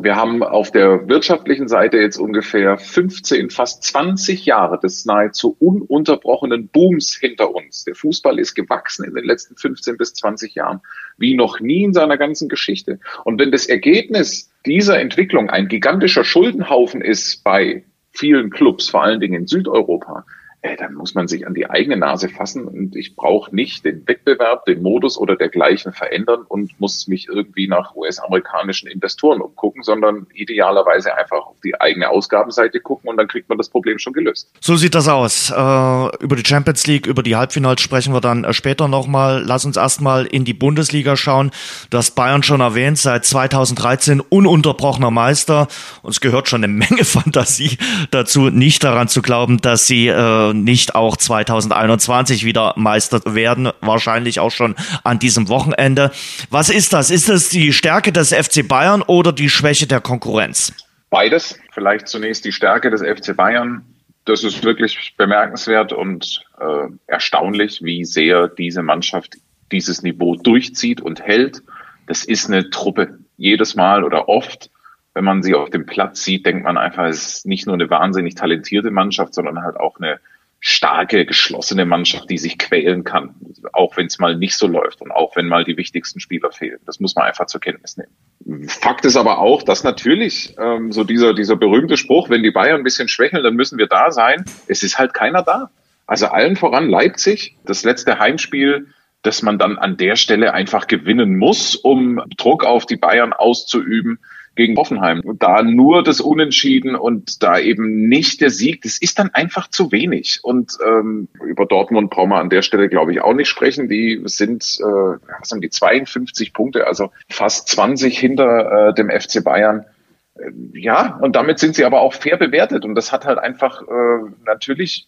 wir 0.02 0.16
haben 0.16 0.42
auf 0.42 0.71
der 0.71 1.09
wirtschaftlichen 1.09 1.69
Seite 1.69 1.99
jetzt 1.99 2.19
ungefähr 2.19 2.78
15, 2.78 3.50
fast 3.50 3.83
20 3.85 4.47
Jahre 4.47 4.78
des 4.78 5.04
nahezu 5.04 5.57
ununterbrochenen 5.59 6.69
Booms 6.69 7.16
hinter 7.16 7.54
uns. 7.54 7.85
Der 7.85 7.95
Fußball 7.95 8.38
ist 8.38 8.54
gewachsen 8.54 9.04
in 9.04 9.14
den 9.14 9.25
letzten 9.25 9.57
15 9.57 9.97
bis 9.97 10.14
20 10.14 10.54
Jahren 10.54 10.80
wie 11.19 11.35
noch 11.35 11.61
nie 11.61 11.85
in 11.85 11.92
seiner 11.92 12.16
ganzen 12.16 12.49
Geschichte. 12.49 12.99
Und 13.25 13.38
wenn 13.38 13.52
das 13.52 13.66
Ergebnis 13.66 14.50
dieser 14.66 14.99
Entwicklung 15.00 15.50
ein 15.50 15.69
gigantischer 15.69 16.25
Schuldenhaufen 16.25 17.02
ist 17.02 17.45
bei 17.45 17.85
vielen 18.12 18.50
Clubs, 18.50 18.88
vor 18.88 19.02
allen 19.02 19.21
Dingen 19.21 19.42
in 19.42 19.47
Südeuropa, 19.47 20.25
äh, 20.62 20.76
dann 20.76 20.94
muss 20.94 21.14
man 21.14 21.26
sich 21.26 21.46
an 21.46 21.54
die 21.54 21.68
eigene 21.70 21.96
Nase 21.96 22.28
fassen 22.28 22.66
und 22.66 22.94
ich 22.94 23.16
brauche 23.16 23.54
nicht 23.54 23.84
den 23.84 24.06
Wettbewerb, 24.06 24.66
den 24.66 24.82
Modus 24.82 25.16
oder 25.16 25.36
dergleichen 25.36 25.92
verändern 25.92 26.42
und 26.46 26.78
muss 26.78 27.08
mich 27.08 27.28
irgendwie 27.28 27.66
nach 27.66 27.94
US-amerikanischen 27.96 28.88
Investoren 28.88 29.40
umgucken, 29.40 29.82
sondern 29.82 30.26
idealerweise 30.34 31.16
einfach 31.16 31.46
auf 31.46 31.56
die 31.64 31.80
eigene 31.80 32.10
Ausgabenseite 32.10 32.80
gucken 32.80 33.08
und 33.08 33.16
dann 33.16 33.26
kriegt 33.26 33.48
man 33.48 33.56
das 33.56 33.70
Problem 33.70 33.98
schon 33.98 34.12
gelöst. 34.12 34.50
So 34.60 34.76
sieht 34.76 34.94
das 34.94 35.08
aus. 35.08 35.50
Äh, 35.50 35.54
über 35.54 36.36
die 36.36 36.44
Champions 36.46 36.86
League, 36.86 37.06
über 37.06 37.22
die 37.22 37.36
Halbfinals 37.36 37.80
sprechen 37.80 38.12
wir 38.12 38.20
dann 38.20 38.44
äh, 38.44 38.52
später 38.52 38.86
nochmal. 38.86 39.42
Lass 39.44 39.64
uns 39.64 39.78
erstmal 39.78 40.26
in 40.26 40.44
die 40.44 40.54
Bundesliga 40.54 41.16
schauen. 41.16 41.52
Du 41.88 41.96
hast 41.96 42.10
Bayern 42.10 42.42
schon 42.42 42.60
erwähnt, 42.60 42.98
seit 42.98 43.24
2013 43.24 44.20
ununterbrochener 44.20 45.10
Meister. 45.10 45.68
Uns 46.02 46.20
gehört 46.20 46.48
schon 46.48 46.62
eine 46.62 46.72
Menge 46.72 47.04
Fantasie 47.04 47.78
dazu, 48.10 48.50
nicht 48.50 48.84
daran 48.84 49.08
zu 49.08 49.22
glauben, 49.22 49.62
dass 49.62 49.86
sie 49.86 50.08
äh, 50.08 50.50
nicht 50.52 50.95
auch 50.95 51.16
2021 51.16 52.45
wieder 52.45 52.75
Meister 52.76 53.21
werden. 53.35 53.71
Wahrscheinlich 53.80 54.40
auch 54.40 54.50
schon 54.50 54.75
an 55.04 55.19
diesem 55.19 55.49
Wochenende. 55.49 56.11
Was 56.50 56.71
ist 56.71 56.92
das? 56.92 57.11
Ist 57.11 57.28
es 57.28 57.49
die 57.49 57.73
Stärke 57.73 58.12
des 58.12 58.33
FC 58.33 58.66
Bayern 58.66 59.02
oder 59.02 59.33
die 59.33 59.49
Schwäche 59.49 59.87
der 59.87 60.00
Konkurrenz? 60.00 60.73
Beides. 61.11 61.59
Vielleicht 61.73 62.09
zunächst 62.09 62.45
die 62.45 62.52
Stärke 62.52 62.90
des 62.90 63.02
FC 63.02 63.37
Bayern. 63.37 63.85
Das 64.25 64.45
ist 64.45 64.62
wirklich 64.62 65.14
bemerkenswert 65.16 65.92
und 65.92 66.45
äh, 66.61 66.88
erstaunlich, 67.07 67.80
wie 67.83 68.04
sehr 68.04 68.49
diese 68.49 68.83
Mannschaft 68.83 69.37
dieses 69.73 70.02
Niveau 70.02 70.37
durchzieht 70.37 71.00
und 71.00 71.21
hält. 71.21 71.62
Das 72.07 72.25
ist 72.25 72.49
eine 72.49 72.71
Truppe. 72.71 73.19
Jedes 73.37 73.75
Mal 73.75 74.04
oder 74.04 74.28
oft, 74.28 74.71
wenn 75.14 75.25
man 75.25 75.42
sie 75.42 75.54
auf 75.54 75.71
dem 75.71 75.87
Platz 75.87 76.23
sieht, 76.23 76.47
denkt 76.47 76.64
man 76.64 76.76
einfach, 76.76 77.07
es 77.07 77.37
ist 77.37 77.47
nicht 77.47 77.66
nur 77.66 77.75
eine 77.75 77.90
wahnsinnig 77.90 78.35
talentierte 78.35 78.90
Mannschaft, 78.90 79.35
sondern 79.35 79.62
halt 79.62 79.76
auch 79.76 79.97
eine 79.99 80.21
starke, 80.60 81.24
geschlossene 81.24 81.86
Mannschaft, 81.86 82.28
die 82.28 82.36
sich 82.36 82.58
quälen 82.58 83.02
kann, 83.02 83.34
auch 83.72 83.96
wenn 83.96 84.06
es 84.06 84.18
mal 84.18 84.36
nicht 84.36 84.56
so 84.56 84.66
läuft 84.66 85.00
und 85.00 85.10
auch 85.10 85.34
wenn 85.34 85.46
mal 85.46 85.64
die 85.64 85.78
wichtigsten 85.78 86.20
Spieler 86.20 86.52
fehlen. 86.52 86.78
Das 86.84 87.00
muss 87.00 87.16
man 87.16 87.24
einfach 87.24 87.46
zur 87.46 87.62
Kenntnis 87.62 87.96
nehmen. 87.96 88.68
Fakt 88.68 89.06
ist 89.06 89.16
aber 89.16 89.38
auch, 89.38 89.62
dass 89.62 89.84
natürlich 89.84 90.54
ähm, 90.58 90.92
so 90.92 91.04
dieser, 91.04 91.32
dieser 91.32 91.56
berühmte 91.56 91.96
Spruch, 91.96 92.28
wenn 92.28 92.42
die 92.42 92.50
Bayern 92.50 92.80
ein 92.80 92.84
bisschen 92.84 93.08
schwächeln, 93.08 93.42
dann 93.42 93.54
müssen 93.54 93.78
wir 93.78 93.86
da 93.86 94.10
sein. 94.10 94.44
Es 94.66 94.82
ist 94.82 94.98
halt 94.98 95.14
keiner 95.14 95.42
da. 95.42 95.70
Also 96.06 96.26
allen 96.26 96.56
voran 96.56 96.90
Leipzig, 96.90 97.56
das 97.64 97.82
letzte 97.84 98.18
Heimspiel, 98.18 98.88
dass 99.22 99.42
man 99.42 99.58
dann 99.58 99.78
an 99.78 99.96
der 99.96 100.16
Stelle 100.16 100.52
einfach 100.52 100.86
gewinnen 100.86 101.38
muss, 101.38 101.74
um 101.74 102.22
Druck 102.36 102.64
auf 102.64 102.84
die 102.84 102.96
Bayern 102.96 103.32
auszuüben 103.32 104.18
gegen 104.57 104.76
Hoffenheim. 104.76 105.21
Und 105.21 105.42
da 105.42 105.62
nur 105.62 106.02
das 106.02 106.21
Unentschieden 106.21 106.97
und 106.97 107.42
da 107.42 107.59
eben 107.59 108.09
nicht 108.09 108.40
der 108.40 108.50
Sieg, 108.50 108.83
das 108.83 109.00
ist 109.00 109.19
dann 109.19 109.30
einfach 109.33 109.69
zu 109.69 109.92
wenig. 109.92 110.40
Und 110.42 110.76
ähm, 110.85 111.28
über 111.45 111.66
Dortmund 111.66 112.11
brauchen 112.11 112.30
wir 112.30 112.38
an 112.38 112.50
der 112.50 112.62
Stelle, 112.62 112.88
glaube 112.88 113.12
ich, 113.12 113.21
auch 113.21 113.35
nicht 113.35 113.49
sprechen. 113.49 113.88
Die 113.88 114.21
sind, 114.25 114.78
äh, 114.80 114.85
was 114.85 115.50
haben 115.50 115.61
die, 115.61 115.71
52 115.71 116.52
Punkte, 116.52 116.87
also 116.87 117.11
fast 117.28 117.69
20 117.69 118.19
hinter 118.19 118.88
äh, 118.88 118.95
dem 118.95 119.11
FC 119.11 119.42
Bayern. 119.42 119.87
Äh, 120.35 120.50
ja, 120.75 121.19
und 121.21 121.37
damit 121.37 121.59
sind 121.59 121.75
sie 121.75 121.85
aber 121.85 122.00
auch 122.00 122.14
fair 122.14 122.37
bewertet. 122.37 122.85
Und 122.85 122.95
das 122.95 123.12
hat 123.12 123.25
halt 123.25 123.38
einfach 123.38 123.83
äh, 123.83 124.30
natürlich, 124.45 125.07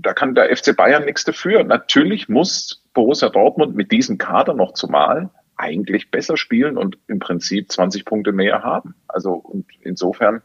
da 0.00 0.14
kann 0.14 0.34
der 0.34 0.54
FC 0.56 0.74
Bayern 0.74 1.04
nichts 1.04 1.24
dafür. 1.24 1.62
Natürlich 1.62 2.28
muss 2.28 2.82
Borussia 2.94 3.28
Dortmund 3.28 3.76
mit 3.76 3.92
diesem 3.92 4.18
Kader 4.18 4.54
noch 4.54 4.72
zumal 4.72 5.30
eigentlich 5.58 6.10
besser 6.10 6.36
spielen 6.36 6.78
und 6.78 6.98
im 7.08 7.18
Prinzip 7.18 7.70
20 7.70 8.04
Punkte 8.04 8.32
mehr 8.32 8.62
haben. 8.62 8.94
Also 9.08 9.32
und 9.32 9.66
insofern 9.80 10.42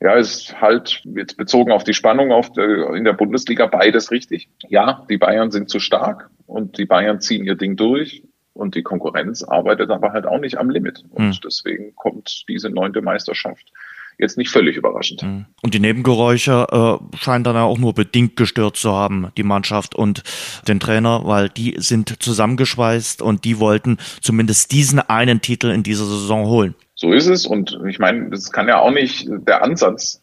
ja, 0.00 0.14
ist 0.14 0.60
halt 0.60 1.02
jetzt 1.14 1.36
bezogen 1.36 1.72
auf 1.72 1.84
die 1.84 1.94
Spannung 1.94 2.32
auf 2.32 2.52
der, 2.52 2.94
in 2.94 3.04
der 3.04 3.12
Bundesliga 3.12 3.66
beides 3.66 4.10
richtig. 4.10 4.48
Ja, 4.68 5.06
die 5.10 5.18
Bayern 5.18 5.50
sind 5.50 5.68
zu 5.68 5.78
stark 5.78 6.30
und 6.46 6.78
die 6.78 6.86
Bayern 6.86 7.20
ziehen 7.20 7.44
ihr 7.44 7.54
Ding 7.54 7.76
durch 7.76 8.22
und 8.54 8.74
die 8.74 8.82
Konkurrenz 8.82 9.42
arbeitet 9.42 9.90
aber 9.90 10.12
halt 10.12 10.26
auch 10.26 10.38
nicht 10.38 10.58
am 10.58 10.70
Limit. 10.70 11.04
Und 11.10 11.34
hm. 11.34 11.40
deswegen 11.44 11.94
kommt 11.94 12.44
diese 12.48 12.70
neunte 12.70 13.02
Meisterschaft 13.02 13.70
jetzt 14.20 14.38
nicht 14.38 14.50
völlig 14.50 14.76
überraschend. 14.76 15.22
Mhm. 15.22 15.46
Und 15.62 15.74
die 15.74 15.80
Nebengeräusche 15.80 16.66
äh, 16.70 17.16
scheinen 17.16 17.44
dann 17.44 17.56
auch 17.56 17.78
nur 17.78 17.94
bedingt 17.94 18.36
gestört 18.36 18.76
zu 18.76 18.92
haben, 18.92 19.28
die 19.36 19.42
Mannschaft 19.42 19.94
und 19.94 20.22
den 20.68 20.80
Trainer, 20.80 21.22
weil 21.24 21.48
die 21.48 21.74
sind 21.78 22.22
zusammengeschweißt 22.22 23.22
und 23.22 23.44
die 23.44 23.58
wollten 23.58 23.98
zumindest 24.20 24.72
diesen 24.72 24.98
einen 25.00 25.40
Titel 25.40 25.68
in 25.68 25.82
dieser 25.82 26.04
Saison 26.04 26.46
holen. 26.46 26.74
So 26.94 27.12
ist 27.12 27.26
es 27.26 27.46
und 27.46 27.78
ich 27.88 27.98
meine, 27.98 28.30
das 28.30 28.52
kann 28.52 28.68
ja 28.68 28.78
auch 28.78 28.90
nicht 28.90 29.28
der 29.28 29.62
Ansatz 29.62 30.22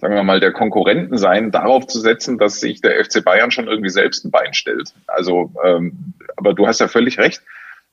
sagen 0.00 0.14
wir 0.14 0.22
mal, 0.22 0.40
der 0.40 0.52
Konkurrenten 0.52 1.18
sein, 1.18 1.50
darauf 1.50 1.86
zu 1.86 1.98
setzen, 2.00 2.38
dass 2.38 2.60
sich 2.60 2.80
der 2.80 3.04
FC 3.04 3.24
Bayern 3.24 3.50
schon 3.50 3.66
irgendwie 3.66 3.90
selbst 3.90 4.24
ein 4.24 4.30
Bein 4.30 4.54
stellt. 4.54 4.94
Also, 5.06 5.52
ähm, 5.64 6.14
aber 6.36 6.54
du 6.54 6.66
hast 6.66 6.80
ja 6.80 6.88
völlig 6.88 7.18
recht 7.18 7.42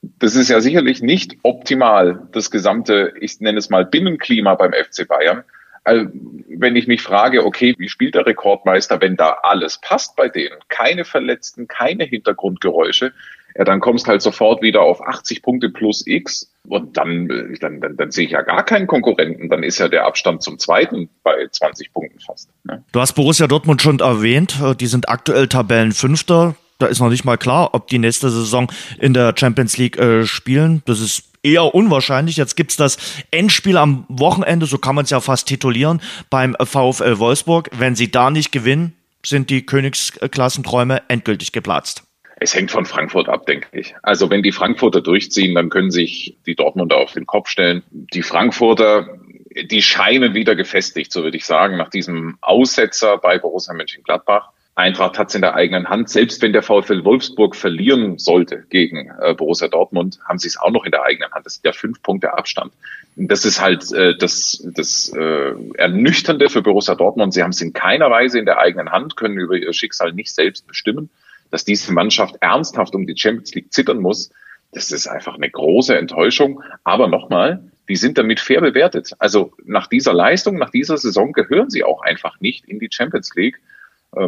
das 0.01 0.35
ist 0.35 0.49
ja 0.49 0.61
sicherlich 0.61 1.01
nicht 1.01 1.37
optimal, 1.43 2.27
das 2.31 2.51
gesamte, 2.51 3.13
ich 3.19 3.39
nenne 3.39 3.57
es 3.57 3.69
mal 3.69 3.85
Binnenklima 3.85 4.55
beim 4.55 4.73
FC 4.73 5.07
Bayern. 5.07 5.43
Also, 5.83 6.07
wenn 6.47 6.75
ich 6.75 6.87
mich 6.87 7.01
frage, 7.01 7.45
okay, 7.45 7.75
wie 7.77 7.89
spielt 7.89 8.15
der 8.15 8.25
Rekordmeister, 8.25 9.01
wenn 9.01 9.15
da 9.15 9.37
alles 9.43 9.79
passt 9.79 10.15
bei 10.15 10.29
denen, 10.29 10.55
keine 10.67 11.05
Verletzten, 11.05 11.67
keine 11.67 12.05
Hintergrundgeräusche, 12.05 13.13
ja, 13.57 13.63
dann 13.63 13.79
kommst 13.79 14.07
halt 14.07 14.21
sofort 14.21 14.61
wieder 14.61 14.81
auf 14.81 15.01
80 15.01 15.41
Punkte 15.41 15.69
plus 15.69 16.05
X 16.05 16.51
und 16.67 16.97
dann, 16.97 17.55
dann, 17.61 17.79
dann, 17.79 17.95
dann 17.95 18.11
sehe 18.11 18.25
ich 18.25 18.31
ja 18.31 18.41
gar 18.41 18.65
keinen 18.65 18.87
Konkurrenten. 18.87 19.49
Dann 19.49 19.63
ist 19.63 19.77
ja 19.77 19.87
der 19.87 20.05
Abstand 20.05 20.43
zum 20.43 20.59
zweiten 20.59 21.09
bei 21.23 21.47
20 21.49 21.93
Punkten 21.93 22.19
fast. 22.19 22.49
Ne? 22.65 22.83
Du 22.91 22.99
hast 22.99 23.13
Borussia 23.13 23.47
Dortmund 23.47 23.81
schon 23.81 23.99
erwähnt. 23.99 24.59
Die 24.81 24.87
sind 24.87 25.07
aktuell 25.07 25.47
Tabellenfünfter 25.47 26.55
da 26.77 26.87
ist 26.87 26.99
noch 26.99 27.09
nicht 27.09 27.25
mal 27.25 27.37
klar, 27.37 27.73
ob 27.73 27.87
die 27.87 27.99
nächste 27.99 28.29
Saison 28.29 28.71
in 28.99 29.13
der 29.13 29.33
Champions 29.37 29.77
League 29.77 29.97
äh, 29.97 30.25
spielen. 30.25 30.81
Das 30.85 30.99
ist 30.99 31.23
eher 31.43 31.73
unwahrscheinlich. 31.73 32.37
Jetzt 32.37 32.55
gibt's 32.55 32.75
das 32.75 32.97
Endspiel 33.31 33.77
am 33.77 34.05
Wochenende, 34.09 34.65
so 34.65 34.77
kann 34.77 34.95
man 34.95 35.05
es 35.05 35.11
ja 35.11 35.21
fast 35.21 35.47
titulieren, 35.47 36.01
beim 36.29 36.55
VfL 36.59 37.19
Wolfsburg. 37.19 37.69
Wenn 37.73 37.95
sie 37.95 38.11
da 38.11 38.29
nicht 38.29 38.51
gewinnen, 38.51 38.93
sind 39.23 39.49
die 39.49 39.65
Königsklassenträume 39.65 41.03
endgültig 41.07 41.51
geplatzt. 41.51 42.03
Es 42.37 42.53
hängt 42.53 42.71
von 42.71 42.85
Frankfurt 42.85 43.29
ab, 43.29 43.45
denke 43.45 43.67
ich. 43.71 43.95
Also 44.03 44.29
wenn 44.29 44.43
die 44.43 44.51
Frankfurter 44.51 45.01
durchziehen, 45.01 45.55
dann 45.55 45.69
können 45.69 45.89
sich 45.89 46.37
die 46.45 46.55
Dortmunder 46.55 46.97
auf 46.97 47.13
den 47.13 47.25
Kopf 47.25 47.47
stellen. 47.47 47.81
Die 47.91 48.23
Frankfurter, 48.23 49.17
die 49.71 49.81
scheinen 49.81 50.33
wieder 50.33 50.55
gefestigt, 50.55 51.13
so 51.13 51.23
würde 51.23 51.37
ich 51.37 51.45
sagen, 51.45 51.77
nach 51.77 51.89
diesem 51.89 52.37
Aussetzer 52.41 53.17
bei 53.17 53.39
Borussia 53.39 53.73
Mönchengladbach. 53.73 54.49
Eintracht 54.75 55.17
hat 55.17 55.29
es 55.29 55.35
in 55.35 55.41
der 55.41 55.55
eigenen 55.55 55.89
Hand. 55.89 56.09
Selbst 56.09 56.41
wenn 56.41 56.51
der 56.51 56.61
VfL 56.61 57.05
Wolfsburg 57.05 57.55
verlieren 57.55 58.17
sollte 58.19 58.65
gegen 58.69 59.09
äh, 59.21 59.33
Borussia 59.33 59.69
Dortmund, 59.69 60.19
haben 60.27 60.37
sie 60.37 60.49
es 60.49 60.57
auch 60.57 60.69
noch 60.69 60.83
in 60.83 60.91
der 60.91 61.03
eigenen 61.03 61.31
Hand. 61.31 61.45
Das 61.45 61.55
sind 61.55 61.65
ja 61.65 61.71
fünf 61.71 62.01
Punkte 62.01 62.37
Abstand. 62.37 62.73
Das 63.15 63.45
ist 63.45 63.61
halt 63.61 63.89
äh, 63.93 64.17
das, 64.17 64.67
das 64.75 65.13
äh, 65.15 65.53
Ernüchternde 65.75 66.49
für 66.49 66.61
Borussia 66.61 66.95
Dortmund. 66.95 67.33
Sie 67.33 67.41
haben 67.41 67.51
es 67.51 67.61
in 67.61 67.71
keiner 67.71 68.11
Weise 68.11 68.37
in 68.37 68.45
der 68.45 68.57
eigenen 68.57 68.91
Hand, 68.91 69.15
können 69.15 69.37
über 69.37 69.55
ihr 69.55 69.71
Schicksal 69.71 70.11
nicht 70.11 70.35
selbst 70.35 70.67
bestimmen. 70.67 71.09
Dass 71.51 71.63
diese 71.63 71.93
Mannschaft 71.93 72.35
ernsthaft 72.41 72.95
um 72.95 73.07
die 73.07 73.17
Champions 73.17 73.55
League 73.55 73.71
zittern 73.71 74.01
muss, 74.01 74.31
das 74.73 74.91
ist 74.91 75.07
einfach 75.07 75.35
eine 75.35 75.49
große 75.49 75.97
Enttäuschung. 75.97 76.61
Aber 76.83 77.07
nochmal, 77.07 77.63
die 77.87 77.95
sind 77.95 78.17
damit 78.17 78.41
fair 78.41 78.59
bewertet. 78.59 79.13
Also 79.19 79.53
nach 79.63 79.87
dieser 79.87 80.13
Leistung, 80.13 80.57
nach 80.57 80.71
dieser 80.71 80.97
Saison 80.97 81.31
gehören 81.31 81.69
sie 81.69 81.85
auch 81.85 82.01
einfach 82.01 82.41
nicht 82.41 82.65
in 82.65 82.79
die 82.79 82.89
Champions 82.91 83.33
League 83.35 83.61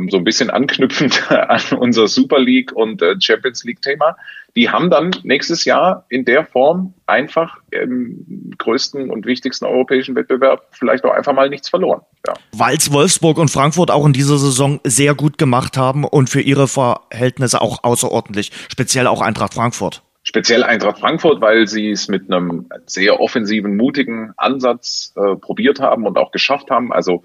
so 0.09 0.17
ein 0.17 0.23
bisschen 0.23 0.49
anknüpfend 0.49 1.31
an 1.31 1.61
unser 1.77 2.07
Super 2.07 2.39
League 2.39 2.71
und 2.73 3.01
äh, 3.01 3.15
Champions 3.19 3.63
League 3.63 3.81
Thema, 3.81 4.15
die 4.55 4.69
haben 4.69 4.89
dann 4.89 5.11
nächstes 5.23 5.65
Jahr 5.65 6.05
in 6.09 6.25
der 6.25 6.45
Form 6.45 6.93
einfach 7.05 7.57
im 7.71 8.53
größten 8.57 9.09
und 9.09 9.25
wichtigsten 9.25 9.65
europäischen 9.65 10.15
Wettbewerb 10.15 10.67
vielleicht 10.71 11.05
auch 11.05 11.13
einfach 11.13 11.33
mal 11.33 11.49
nichts 11.49 11.69
verloren. 11.69 12.01
Ja. 12.25 12.33
Weil 12.53 12.75
es 12.75 12.91
Wolfsburg 12.91 13.37
und 13.37 13.51
Frankfurt 13.51 13.91
auch 13.91 14.05
in 14.05 14.13
dieser 14.13 14.37
Saison 14.37 14.79
sehr 14.83 15.13
gut 15.13 15.37
gemacht 15.37 15.77
haben 15.77 16.03
und 16.03 16.29
für 16.29 16.41
ihre 16.41 16.67
Verhältnisse 16.67 17.61
auch 17.61 17.83
außerordentlich, 17.83 18.51
speziell 18.69 19.07
auch 19.07 19.21
Eintracht 19.21 19.53
Frankfurt. 19.53 20.01
Speziell 20.23 20.63
Eintracht 20.63 20.99
Frankfurt, 20.99 21.39
weil 21.39 21.67
sie 21.67 21.91
es 21.91 22.09
mit 22.09 22.29
einem 22.29 22.67
sehr 22.85 23.21
offensiven, 23.21 23.77
mutigen 23.77 24.33
Ansatz 24.35 25.13
äh, 25.15 25.35
probiert 25.35 25.79
haben 25.79 26.05
und 26.05 26.17
auch 26.17 26.31
geschafft 26.31 26.69
haben. 26.69 26.91
Also 26.91 27.23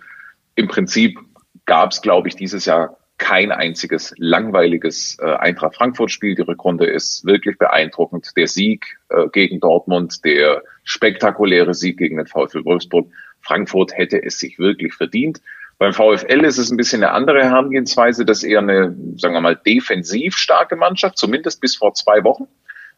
im 0.55 0.69
Prinzip 0.69 1.19
gab 1.67 1.93
es, 1.93 2.03
glaube 2.03 2.29
ich, 2.29 2.37
dieses 2.37 2.65
Jahr 2.65 2.99
kein 3.19 3.53
einziges 3.53 4.13
langweiliges 4.17 5.17
äh, 5.21 5.27
Eintracht 5.27 5.77
Frankfurt-Spiel. 5.77 6.35
Die 6.35 6.43
Rückrunde 6.43 6.87
ist 6.87 7.25
wirklich 7.25 7.57
beeindruckend. 7.57 8.33
Der 8.37 8.49
Sieg 8.49 8.99
äh, 9.11 9.29
gegen 9.33 9.61
Dortmund, 9.61 10.25
der 10.25 10.63
spektakuläre 10.83 11.73
Sieg 11.73 11.99
gegen 11.99 12.17
den 12.17 12.27
VfL 12.27 12.65
Wolfsburg. 12.65 13.13
Frankfurt 13.41 13.97
hätte 13.97 14.21
es 14.23 14.39
sich 14.41 14.59
wirklich 14.59 14.95
verdient. 14.95 15.41
Beim 15.79 15.93
VfL 15.93 16.45
ist 16.45 16.59
es 16.59 16.71
ein 16.71 16.77
bisschen 16.77 17.03
eine 17.05 17.13
andere 17.13 17.45
Herangehensweise. 17.45 18.25
Das 18.25 18.39
ist 18.39 18.45
eher 18.45 18.61
eine, 18.61 18.97
sagen 19.17 19.35
wir 19.35 19.41
mal, 19.41 19.57
defensiv 19.57 20.37
starke 20.37 20.77
Mannschaft, 20.77 21.19
zumindest 21.19 21.61
bis 21.61 21.77
vor 21.77 21.95
zwei 21.95 22.25
Wochen 22.25 22.49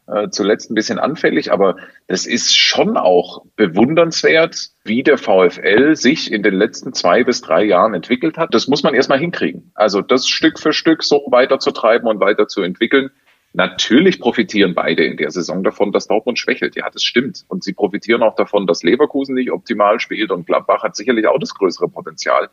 äh, 0.07 0.29
zuletzt 0.29 0.69
ein 0.69 0.75
bisschen 0.75 0.99
anfällig, 0.99 1.51
aber 1.51 1.77
das 2.07 2.27
ist 2.27 2.55
schon 2.55 2.97
auch 2.97 3.43
bewundernswert, 3.55 4.69
wie 4.83 5.01
der 5.01 5.17
VfL 5.17 5.95
sich 5.95 6.31
in 6.31 6.43
den 6.43 6.53
letzten 6.53 6.93
zwei 6.93 7.23
bis 7.23 7.41
drei 7.41 7.63
Jahren 7.63 7.93
entwickelt 7.93 8.37
hat. 8.37 8.53
Das 8.53 8.67
muss 8.67 8.83
man 8.83 8.93
erstmal 8.93 9.19
hinkriegen. 9.19 9.71
Also 9.73 10.01
das 10.01 10.27
Stück 10.27 10.59
für 10.59 10.73
Stück 10.73 11.03
so 11.03 11.25
weiter 11.29 11.59
zu 11.59 11.71
treiben 11.71 12.07
und 12.07 12.19
weiter 12.19 12.47
zu 12.47 12.61
entwickeln. 12.61 13.09
Natürlich 13.53 14.19
profitieren 14.19 14.75
beide 14.75 15.05
in 15.05 15.15
der 15.15 15.31
Saison 15.31 15.63
davon, 15.63 15.93
dass 15.93 16.07
Dortmund 16.07 16.37
schwächelt. 16.37 16.75
Ja, 16.75 16.89
das 16.89 17.03
stimmt. 17.03 17.45
Und 17.47 17.63
sie 17.63 17.73
profitieren 17.73 18.21
auch 18.21 18.35
davon, 18.35 18.67
dass 18.67 18.83
Leverkusen 18.83 19.33
nicht 19.33 19.49
optimal 19.49 19.99
spielt 20.01 20.29
und 20.31 20.45
Gladbach 20.45 20.83
hat 20.83 20.95
sicherlich 20.95 21.25
auch 21.27 21.39
das 21.39 21.55
größere 21.55 21.87
Potenzial. 21.87 22.49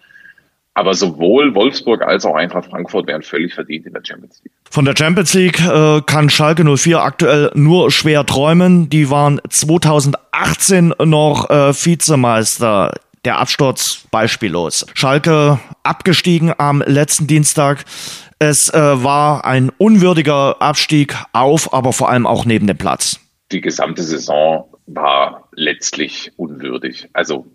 Aber 0.75 0.95
sowohl 0.95 1.55
Wolfsburg 1.55 2.03
als 2.03 2.25
auch 2.25 2.35
Eintracht 2.35 2.71
Frankfurt 2.71 3.07
wären 3.07 3.23
völlig 3.23 3.55
verdient 3.55 3.87
in 3.87 3.93
der 3.93 4.03
Champions 4.05 4.41
League. 4.43 4.53
Von 4.71 4.87
der 4.87 4.97
Champions 4.97 5.35
League 5.35 5.61
äh, 5.61 6.01
kann 6.07 6.31
Schalke 6.31 6.65
04 6.65 7.03
aktuell 7.03 7.51
nur 7.55 7.91
schwer 7.91 8.25
träumen. 8.25 8.89
Die 8.89 9.11
waren 9.11 9.41
2018 9.49 10.95
noch 11.05 11.51
äh, 11.51 11.75
Vizemeister. 11.75 12.95
Der 13.25 13.39
Absturz 13.39 14.05
beispiellos. 14.11 14.85
Schalke 14.95 15.61
abgestiegen 15.85 16.53
am 16.57 16.83
letzten 16.85 17.29
Dienstag. 17.29 17.85
Es 18.41 18.69
äh, 18.71 18.81
war 18.81 19.45
ein 19.45 19.71
unwürdiger 19.79 20.61
Abstieg 20.61 21.15
auf, 21.33 21.73
aber 21.73 21.93
vor 21.93 22.11
allem 22.11 22.27
auch 22.27 22.45
neben 22.45 22.67
dem 22.67 22.79
Platz. 22.79 23.21
Die 23.53 23.61
gesamte 23.61 24.03
Saison 24.03 24.73
war 24.87 25.49
letztlich 25.53 26.33
unwürdig. 26.37 27.09
Also 27.13 27.47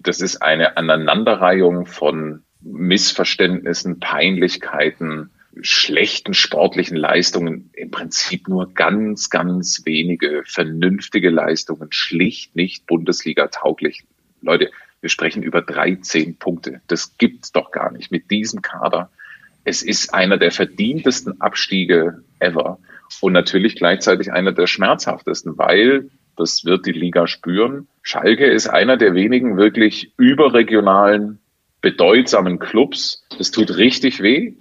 das 0.00 0.20
ist 0.20 0.42
eine 0.42 0.76
Aneinanderreihung 0.76 1.86
von 1.86 2.43
Missverständnissen, 2.64 4.00
Peinlichkeiten, 4.00 5.30
schlechten 5.60 6.34
sportlichen 6.34 6.96
Leistungen, 6.96 7.70
im 7.74 7.90
Prinzip 7.90 8.48
nur 8.48 8.74
ganz, 8.74 9.30
ganz 9.30 9.82
wenige 9.84 10.42
vernünftige 10.46 11.30
Leistungen, 11.30 11.92
schlicht 11.92 12.56
nicht 12.56 12.86
Bundesliga 12.86 13.48
tauglich. 13.48 14.04
Leute, 14.40 14.70
wir 15.00 15.10
sprechen 15.10 15.42
über 15.42 15.62
13 15.62 16.36
Punkte. 16.38 16.80
Das 16.86 17.16
gibt's 17.18 17.52
doch 17.52 17.70
gar 17.70 17.92
nicht 17.92 18.10
mit 18.10 18.30
diesem 18.30 18.62
Kader. 18.62 19.10
Es 19.64 19.82
ist 19.82 20.12
einer 20.12 20.38
der 20.38 20.50
verdientesten 20.50 21.40
Abstiege 21.40 22.22
ever 22.38 22.78
und 23.20 23.32
natürlich 23.32 23.76
gleichzeitig 23.76 24.32
einer 24.32 24.52
der 24.52 24.66
schmerzhaftesten, 24.66 25.56
weil 25.56 26.10
das 26.36 26.64
wird 26.64 26.86
die 26.86 26.92
Liga 26.92 27.26
spüren. 27.26 27.86
Schalke 28.02 28.46
ist 28.46 28.66
einer 28.66 28.96
der 28.96 29.14
wenigen 29.14 29.56
wirklich 29.56 30.12
überregionalen 30.16 31.38
bedeutsamen 31.84 32.58
Clubs. 32.58 33.26
Es 33.38 33.50
tut 33.50 33.76
richtig 33.76 34.22
weh, 34.22 34.54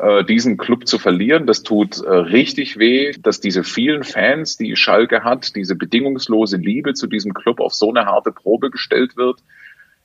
äh, 0.00 0.24
diesen 0.24 0.56
Club 0.56 0.88
zu 0.88 0.98
verlieren. 0.98 1.46
Das 1.46 1.62
tut 1.62 2.02
äh, 2.02 2.10
richtig 2.10 2.78
weh, 2.80 3.12
dass 3.12 3.40
diese 3.40 3.62
vielen 3.62 4.02
Fans, 4.02 4.56
die 4.56 4.74
Schalke 4.74 5.22
hat, 5.22 5.54
diese 5.54 5.76
bedingungslose 5.76 6.56
Liebe 6.56 6.94
zu 6.94 7.06
diesem 7.06 7.32
Club 7.32 7.60
auf 7.60 7.72
so 7.72 7.90
eine 7.90 8.06
harte 8.06 8.32
Probe 8.32 8.70
gestellt 8.70 9.16
wird. 9.16 9.38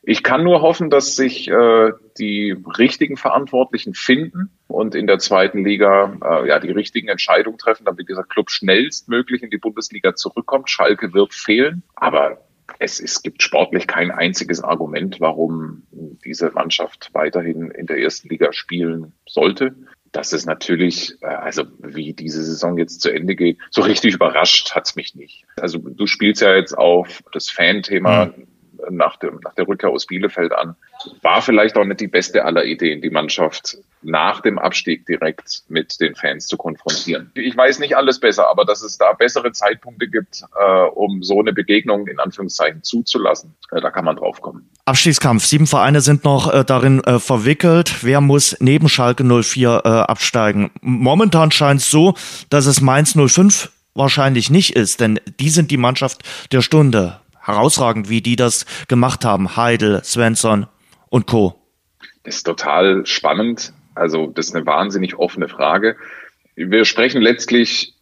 Ich 0.03 0.21
kann 0.21 0.43
nur 0.43 0.61
hoffen, 0.61 0.91
dass 0.91 1.15
sich 1.15 1.49
äh, 1.49 1.91
die 2.19 2.55
richtigen 2.77 3.17
Verantwortlichen 3.17 3.95
finden 3.95 4.51
und 4.67 4.93
in 4.93 5.07
der 5.07 5.17
zweiten 5.17 5.65
Liga 5.65 6.17
äh, 6.23 6.47
ja 6.47 6.59
die 6.59 6.71
richtigen 6.71 7.07
Entscheidungen 7.07 7.57
treffen, 7.57 7.85
damit 7.85 8.09
dieser 8.09 8.23
Club 8.23 8.51
schnellstmöglich 8.51 9.41
in 9.41 9.49
die 9.49 9.57
Bundesliga 9.57 10.13
zurückkommt. 10.13 10.69
Schalke 10.69 11.13
wird 11.13 11.33
fehlen, 11.33 11.81
aber 11.95 12.38
es, 12.79 12.99
es 12.99 13.21
gibt 13.21 13.41
sportlich 13.41 13.88
kein 13.88 14.11
einziges 14.11 14.61
Argument, 14.61 15.19
warum 15.19 15.83
diese 16.23 16.51
Mannschaft 16.51 17.09
weiterhin 17.13 17.71
in 17.71 17.88
der 17.88 17.97
ersten 17.97 18.29
Liga 18.29 18.53
spielen 18.53 19.13
sollte. 19.27 19.75
Das 20.11 20.33
ist 20.33 20.45
natürlich, 20.45 21.15
äh, 21.21 21.27
also 21.27 21.63
wie 21.79 22.13
diese 22.13 22.43
Saison 22.43 22.77
jetzt 22.77 23.01
zu 23.01 23.09
Ende 23.09 23.35
geht, 23.35 23.59
so 23.69 23.81
richtig 23.81 24.15
überrascht 24.15 24.71
hat's 24.73 24.95
mich 24.95 25.15
nicht. 25.15 25.45
Also 25.55 25.77
du 25.77 26.07
spielst 26.07 26.41
ja 26.41 26.55
jetzt 26.55 26.77
auf 26.77 27.23
das 27.31 27.49
Fan-Thema 27.49 28.27
mhm 28.27 28.47
nach, 28.89 29.17
dem, 29.17 29.39
nach 29.43 29.53
der 29.55 29.67
Rückkehr 29.67 29.89
aus 29.89 30.05
Bielefeld 30.05 30.53
an. 30.53 30.75
War 31.21 31.41
vielleicht 31.41 31.77
auch 31.77 31.86
nicht 31.86 32.00
die 32.00 32.07
beste 32.07 32.45
aller 32.45 32.65
Ideen, 32.65 33.01
die 33.01 33.09
Mannschaft 33.09 33.77
nach 34.01 34.41
dem 34.41 34.57
Abstieg 34.59 35.05
direkt 35.05 35.63
mit 35.67 36.00
den 36.00 36.15
Fans 36.15 36.48
zu 36.48 36.57
konfrontieren. 36.57 37.31
Ich 37.36 37.55
weiß 37.55 37.79
nicht 37.79 37.98
alles 37.98 38.19
besser, 38.19 38.50
aber 38.50 38.65
dass 38.65 38.81
es 38.81 38.98
da 38.98 39.13
bessere 39.13 39.51
Zeitpunkte 39.51 40.07
gibt, 40.07 40.43
äh, 40.57 40.83
um 40.93 41.21
so 41.21 41.39
eine 41.39 41.53
Begegnung 41.53 42.07
in 42.07 42.19
Anführungszeichen 42.19 42.83
zuzulassen, 42.83 43.55
äh, 43.71 43.81
da 43.81 43.91
kann 43.91 44.05
man 44.05 44.15
drauf 44.15 44.41
kommen. 44.41 44.69
Abstiegskampf. 44.86 45.45
Sieben 45.45 45.67
Vereine 45.67 46.01
sind 46.01 46.24
noch 46.24 46.53
äh, 46.53 46.63
darin 46.63 47.03
äh, 47.03 47.19
verwickelt. 47.19 48.03
Wer 48.03 48.21
muss 48.21 48.55
neben 48.59 48.88
Schalke 48.89 49.24
04 49.24 49.81
äh, 49.83 49.89
absteigen? 49.89 50.71
Momentan 50.81 51.51
scheint 51.51 51.81
es 51.81 51.91
so, 51.91 52.13
dass 52.50 52.65
es 52.65 52.81
Mainz 52.81 53.15
05 53.15 53.69
wahrscheinlich 53.95 54.50
nicht 54.50 54.75
ist, 54.75 55.01
denn 55.01 55.19
die 55.39 55.50
sind 55.50 55.71
die 55.71 55.77
Mannschaft 55.77 56.24
der 56.51 56.62
Stunde 56.62 57.19
herausragend, 57.49 58.09
wie 58.09 58.21
die 58.21 58.35
das 58.35 58.65
gemacht 58.87 59.25
haben. 59.25 59.55
Heidel, 59.55 60.01
Svensson 60.03 60.67
und 61.09 61.27
Co. 61.27 61.55
Das 62.23 62.38
ist 62.38 62.43
total 62.43 63.05
spannend. 63.05 63.73
Also, 63.95 64.27
das 64.27 64.47
ist 64.47 64.55
eine 64.55 64.65
wahnsinnig 64.65 65.17
offene 65.17 65.49
Frage. 65.49 65.97
Wir 66.55 66.85
sprechen 66.85 67.21
letztlich, 67.21 67.95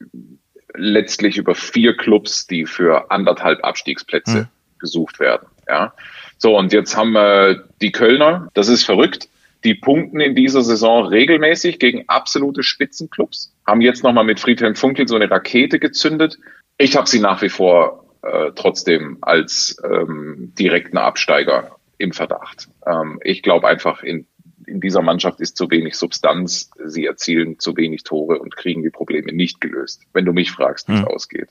letztlich 0.75 1.37
über 1.37 1.55
vier 1.55 1.95
Clubs, 1.95 2.47
die 2.47 2.65
für 2.65 3.11
anderthalb 3.11 3.63
Abstiegsplätze 3.63 4.39
hm. 4.39 4.47
gesucht 4.79 5.19
werden. 5.19 5.47
Ja. 5.67 5.93
So, 6.37 6.57
und 6.57 6.73
jetzt 6.73 6.95
haben 6.95 7.13
wir 7.13 7.67
die 7.81 7.91
Kölner. 7.91 8.49
Das 8.53 8.67
ist 8.67 8.83
verrückt. 8.83 9.29
Die 9.63 9.73
punkten 9.73 10.19
in 10.19 10.35
dieser 10.35 10.61
Saison 10.61 11.07
regelmäßig 11.07 11.79
gegen 11.79 12.07
absolute 12.07 12.63
Spitzenclubs. 12.63 13.53
Haben 13.65 13.81
jetzt 13.81 14.03
nochmal 14.03 14.23
mit 14.23 14.39
Friedhelm 14.39 14.75
Funkel 14.75 15.07
so 15.07 15.15
eine 15.15 15.29
Rakete 15.29 15.79
gezündet. 15.79 16.37
Ich 16.77 16.95
habe 16.95 17.09
sie 17.09 17.19
nach 17.19 17.41
wie 17.41 17.49
vor 17.49 18.06
äh, 18.21 18.51
trotzdem 18.55 19.17
als 19.21 19.77
ähm, 19.83 20.53
direkten 20.57 20.97
Absteiger 20.97 21.77
im 21.97 22.11
Verdacht. 22.11 22.69
Ähm, 22.85 23.19
ich 23.23 23.43
glaube 23.43 23.67
einfach, 23.67 24.03
in, 24.03 24.27
in 24.65 24.81
dieser 24.81 25.01
Mannschaft 25.01 25.39
ist 25.39 25.57
zu 25.57 25.69
wenig 25.69 25.95
Substanz. 25.95 26.71
Sie 26.85 27.05
erzielen 27.05 27.59
zu 27.59 27.75
wenig 27.77 28.03
Tore 28.03 28.39
und 28.39 28.55
kriegen 28.55 28.83
die 28.83 28.89
Probleme 28.89 29.31
nicht 29.31 29.61
gelöst, 29.61 30.03
wenn 30.13 30.25
du 30.25 30.33
mich 30.33 30.51
fragst, 30.51 30.87
wie 30.89 30.93
es 30.93 30.99
hm. 30.99 31.07
ausgeht. 31.07 31.49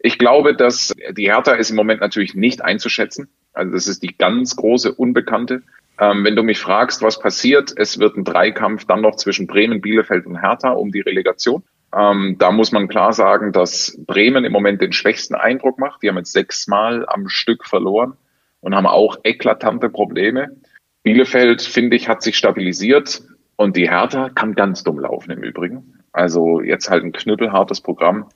Ich 0.00 0.18
glaube, 0.18 0.54
dass 0.54 0.94
die 1.10 1.26
Hertha 1.26 1.52
ist 1.52 1.70
im 1.70 1.76
Moment 1.76 2.00
natürlich 2.00 2.34
nicht 2.34 2.62
einzuschätzen. 2.62 3.28
Also 3.52 3.72
das 3.72 3.88
ist 3.88 4.02
die 4.02 4.16
ganz 4.16 4.54
große 4.54 4.94
Unbekannte. 4.94 5.62
Ähm, 6.00 6.24
wenn 6.24 6.36
du 6.36 6.42
mich 6.44 6.58
fragst, 6.60 7.02
was 7.02 7.18
passiert, 7.18 7.72
es 7.76 7.98
wird 7.98 8.16
ein 8.16 8.24
Dreikampf 8.24 8.84
dann 8.84 9.00
noch 9.00 9.16
zwischen 9.16 9.48
Bremen, 9.48 9.80
Bielefeld 9.80 10.26
und 10.26 10.40
Hertha 10.40 10.70
um 10.70 10.92
die 10.92 11.00
Relegation. 11.00 11.64
Ähm, 11.96 12.36
da 12.38 12.52
muss 12.52 12.72
man 12.72 12.88
klar 12.88 13.12
sagen, 13.12 13.52
dass 13.52 13.98
Bremen 14.06 14.44
im 14.44 14.52
Moment 14.52 14.82
den 14.82 14.92
schwächsten 14.92 15.34
Eindruck 15.34 15.78
macht. 15.78 16.02
Die 16.02 16.08
haben 16.08 16.18
jetzt 16.18 16.32
sechsmal 16.32 17.06
am 17.08 17.28
Stück 17.28 17.64
verloren 17.64 18.16
und 18.60 18.74
haben 18.74 18.86
auch 18.86 19.18
eklatante 19.24 19.88
Probleme. 19.88 20.56
Bielefeld, 21.02 21.62
finde 21.62 21.96
ich, 21.96 22.08
hat 22.08 22.22
sich 22.22 22.36
stabilisiert 22.36 23.22
und 23.56 23.76
die 23.76 23.88
Hertha 23.88 24.28
kann 24.28 24.54
ganz 24.54 24.84
dumm 24.84 24.98
laufen 24.98 25.30
im 25.30 25.42
Übrigen. 25.42 25.94
Also 26.12 26.60
jetzt 26.60 26.90
halt 26.90 27.04
ein 27.04 27.12
knüppelhartes 27.12 27.80
Programm. 27.80 28.28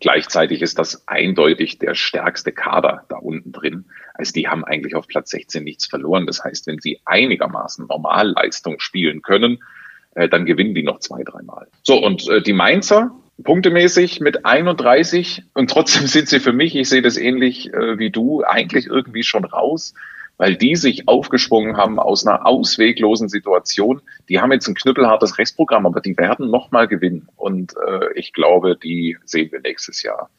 Gleichzeitig 0.00 0.62
ist 0.62 0.78
das 0.78 1.06
eindeutig 1.06 1.78
der 1.78 1.94
stärkste 1.94 2.52
Kader 2.52 3.04
da 3.08 3.16
unten 3.16 3.52
drin. 3.52 3.84
Also 4.14 4.32
die 4.32 4.48
haben 4.48 4.64
eigentlich 4.64 4.94
auf 4.94 5.06
Platz 5.06 5.30
16 5.30 5.62
nichts 5.62 5.86
verloren. 5.86 6.26
Das 6.26 6.42
heißt, 6.42 6.66
wenn 6.66 6.80
sie 6.80 7.00
einigermaßen 7.04 7.86
Normalleistung 7.86 8.80
spielen 8.80 9.20
können, 9.20 9.62
äh, 10.14 10.28
dann 10.28 10.46
gewinnen 10.46 10.74
die 10.74 10.82
noch 10.82 10.98
zwei, 11.00 11.22
dreimal. 11.22 11.68
So, 11.82 12.02
und 12.02 12.28
äh, 12.28 12.42
die 12.42 12.52
Mainzer, 12.52 13.12
punktemäßig 13.42 14.20
mit 14.20 14.44
31 14.44 15.44
und 15.54 15.70
trotzdem 15.70 16.06
sind 16.06 16.28
sie 16.28 16.40
für 16.40 16.52
mich, 16.52 16.74
ich 16.76 16.88
sehe 16.88 17.02
das 17.02 17.16
ähnlich 17.16 17.72
äh, 17.72 17.98
wie 17.98 18.10
du, 18.10 18.42
eigentlich 18.44 18.86
irgendwie 18.86 19.22
schon 19.22 19.44
raus, 19.44 19.94
weil 20.38 20.56
die 20.56 20.76
sich 20.76 21.08
aufgeschwungen 21.08 21.76
haben 21.76 21.98
aus 21.98 22.26
einer 22.26 22.46
ausweglosen 22.46 23.28
Situation. 23.28 24.00
Die 24.28 24.40
haben 24.40 24.52
jetzt 24.52 24.66
ein 24.66 24.74
knüppelhartes 24.74 25.38
Restprogramm, 25.38 25.86
aber 25.86 26.00
die 26.00 26.16
werden 26.16 26.50
nochmal 26.50 26.88
gewinnen 26.88 27.28
und 27.36 27.74
äh, 27.76 28.12
ich 28.14 28.32
glaube, 28.32 28.76
die 28.76 29.18
sehen 29.24 29.52
wir 29.52 29.60
nächstes 29.60 30.02
Jahr 30.02 30.30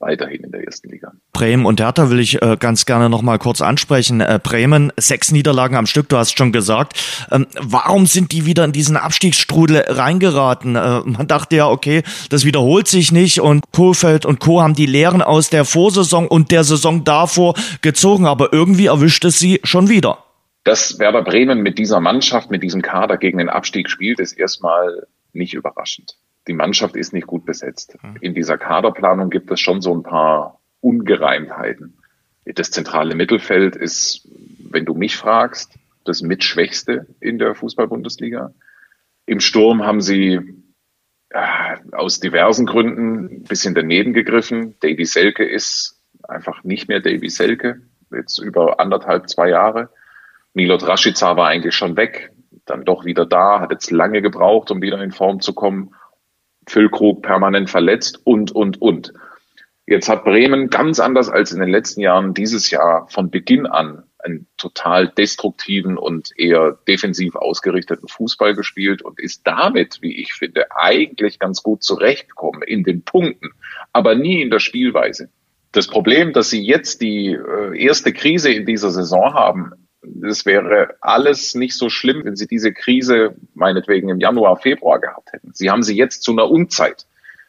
weiterhin 0.00 0.42
in 0.42 0.50
der 0.50 0.64
ersten 0.64 0.88
Liga. 0.88 1.12
Bremen 1.32 1.66
und 1.66 1.80
Hertha 1.80 2.10
will 2.10 2.18
ich 2.18 2.40
äh, 2.42 2.56
ganz 2.58 2.86
gerne 2.86 3.08
noch 3.08 3.22
mal 3.22 3.38
kurz 3.38 3.60
ansprechen. 3.60 4.20
Äh, 4.20 4.40
Bremen, 4.42 4.92
sechs 4.96 5.30
Niederlagen 5.30 5.76
am 5.76 5.86
Stück, 5.86 6.08
du 6.08 6.16
hast 6.16 6.36
schon 6.36 6.52
gesagt. 6.52 6.94
Ähm, 7.30 7.46
warum 7.60 8.06
sind 8.06 8.32
die 8.32 8.46
wieder 8.46 8.64
in 8.64 8.72
diesen 8.72 8.96
Abstiegsstrudel 8.96 9.84
reingeraten? 9.88 10.74
Äh, 10.74 11.00
man 11.04 11.28
dachte 11.28 11.56
ja, 11.56 11.68
okay, 11.68 12.02
das 12.30 12.44
wiederholt 12.44 12.88
sich 12.88 13.12
nicht 13.12 13.40
und 13.40 13.64
Kohlfeld 13.72 14.26
und 14.26 14.40
Co. 14.40 14.62
haben 14.62 14.74
die 14.74 14.86
Lehren 14.86 15.22
aus 15.22 15.50
der 15.50 15.64
Vorsaison 15.64 16.26
und 16.26 16.50
der 16.50 16.64
Saison 16.64 17.04
davor 17.04 17.54
gezogen, 17.82 18.26
aber 18.26 18.52
irgendwie 18.52 18.86
erwischt 18.86 19.24
es 19.24 19.38
sie 19.38 19.60
schon 19.64 19.88
wieder. 19.88 20.24
Dass 20.64 20.98
Werder 20.98 21.22
Bremen 21.22 21.60
mit 21.60 21.78
dieser 21.78 22.00
Mannschaft, 22.00 22.50
mit 22.50 22.62
diesem 22.62 22.82
Kader 22.82 23.16
gegen 23.16 23.38
den 23.38 23.48
Abstieg 23.48 23.88
spielt, 23.88 24.20
ist 24.20 24.32
erstmal 24.32 25.06
nicht 25.32 25.54
überraschend 25.54 26.16
die 26.50 26.56
Mannschaft 26.56 26.96
ist 26.96 27.12
nicht 27.12 27.28
gut 27.28 27.46
besetzt. 27.46 27.96
Hm. 28.00 28.16
In 28.20 28.34
dieser 28.34 28.58
Kaderplanung 28.58 29.30
gibt 29.30 29.52
es 29.52 29.60
schon 29.60 29.80
so 29.80 29.94
ein 29.94 30.02
paar 30.02 30.60
Ungereimtheiten. 30.80 31.96
Das 32.44 32.72
zentrale 32.72 33.14
Mittelfeld 33.14 33.76
ist, 33.76 34.28
wenn 34.68 34.84
du 34.84 34.94
mich 34.94 35.16
fragst, 35.16 35.78
das 36.04 36.22
mitschwächste 36.22 37.06
in 37.20 37.38
der 37.38 37.54
Fußball-Bundesliga. 37.54 38.52
Im 39.26 39.38
Sturm 39.38 39.84
haben 39.84 40.00
sie 40.00 40.40
äh, 41.28 41.76
aus 41.92 42.18
diversen 42.18 42.66
Gründen 42.66 43.26
ein 43.26 43.42
bisschen 43.44 43.76
daneben 43.76 44.12
gegriffen. 44.12 44.74
Davy 44.80 45.04
Selke 45.04 45.44
ist 45.44 46.02
einfach 46.24 46.64
nicht 46.64 46.88
mehr 46.88 46.98
Davy 46.98 47.28
Selke, 47.28 47.82
jetzt 48.10 48.40
über 48.40 48.80
anderthalb, 48.80 49.28
zwei 49.28 49.50
Jahre. 49.50 49.90
Milot 50.52 50.84
Rashica 50.84 51.36
war 51.36 51.46
eigentlich 51.46 51.76
schon 51.76 51.96
weg, 51.96 52.32
dann 52.64 52.84
doch 52.84 53.04
wieder 53.04 53.24
da, 53.24 53.60
hat 53.60 53.70
jetzt 53.70 53.92
lange 53.92 54.20
gebraucht, 54.20 54.72
um 54.72 54.82
wieder 54.82 55.00
in 55.00 55.12
Form 55.12 55.38
zu 55.38 55.54
kommen 55.54 55.94
Füllkrug 56.70 57.22
permanent 57.22 57.68
verletzt 57.68 58.20
und, 58.24 58.52
und, 58.52 58.80
und. 58.80 59.12
Jetzt 59.86 60.08
hat 60.08 60.24
Bremen 60.24 60.70
ganz 60.70 61.00
anders 61.00 61.28
als 61.28 61.50
in 61.50 61.60
den 61.60 61.68
letzten 61.68 62.00
Jahren 62.00 62.32
dieses 62.32 62.70
Jahr 62.70 63.08
von 63.10 63.30
Beginn 63.30 63.66
an 63.66 64.04
einen 64.22 64.46
total 64.56 65.08
destruktiven 65.08 65.98
und 65.98 66.30
eher 66.36 66.78
defensiv 66.86 67.34
ausgerichteten 67.34 68.06
Fußball 68.08 68.54
gespielt 68.54 69.02
und 69.02 69.18
ist 69.18 69.46
damit, 69.46 69.98
wie 70.00 70.20
ich 70.20 70.32
finde, 70.32 70.66
eigentlich 70.76 71.38
ganz 71.38 71.62
gut 71.62 71.82
zurechtgekommen 71.82 72.62
in 72.62 72.84
den 72.84 73.02
Punkten, 73.02 73.50
aber 73.92 74.14
nie 74.14 74.42
in 74.42 74.50
der 74.50 74.60
Spielweise. 74.60 75.30
Das 75.72 75.86
Problem, 75.86 76.32
dass 76.32 76.50
sie 76.50 76.62
jetzt 76.62 77.00
die 77.00 77.32
äh, 77.32 77.76
erste 77.76 78.12
Krise 78.12 78.52
in 78.52 78.66
dieser 78.66 78.90
Saison 78.90 79.34
haben, 79.34 79.72
es 80.22 80.46
wäre 80.46 80.96
alles 81.00 81.54
nicht 81.54 81.76
so 81.76 81.90
schlimm, 81.90 82.24
wenn 82.24 82.36
sie 82.36 82.46
diese 82.46 82.72
Krise 82.72 83.34
meinetwegen 83.54 84.08
im 84.08 84.20
Januar, 84.20 84.56
Februar 84.56 85.00
gehabt 85.00 85.32
hätten. 85.32 85.52
Sie 85.52 85.70
haben 85.70 85.82
sie 85.82 85.96
jetzt 85.96 86.22
zu 86.22 86.32
einer 86.32 86.50
Unzeit. 86.50 87.06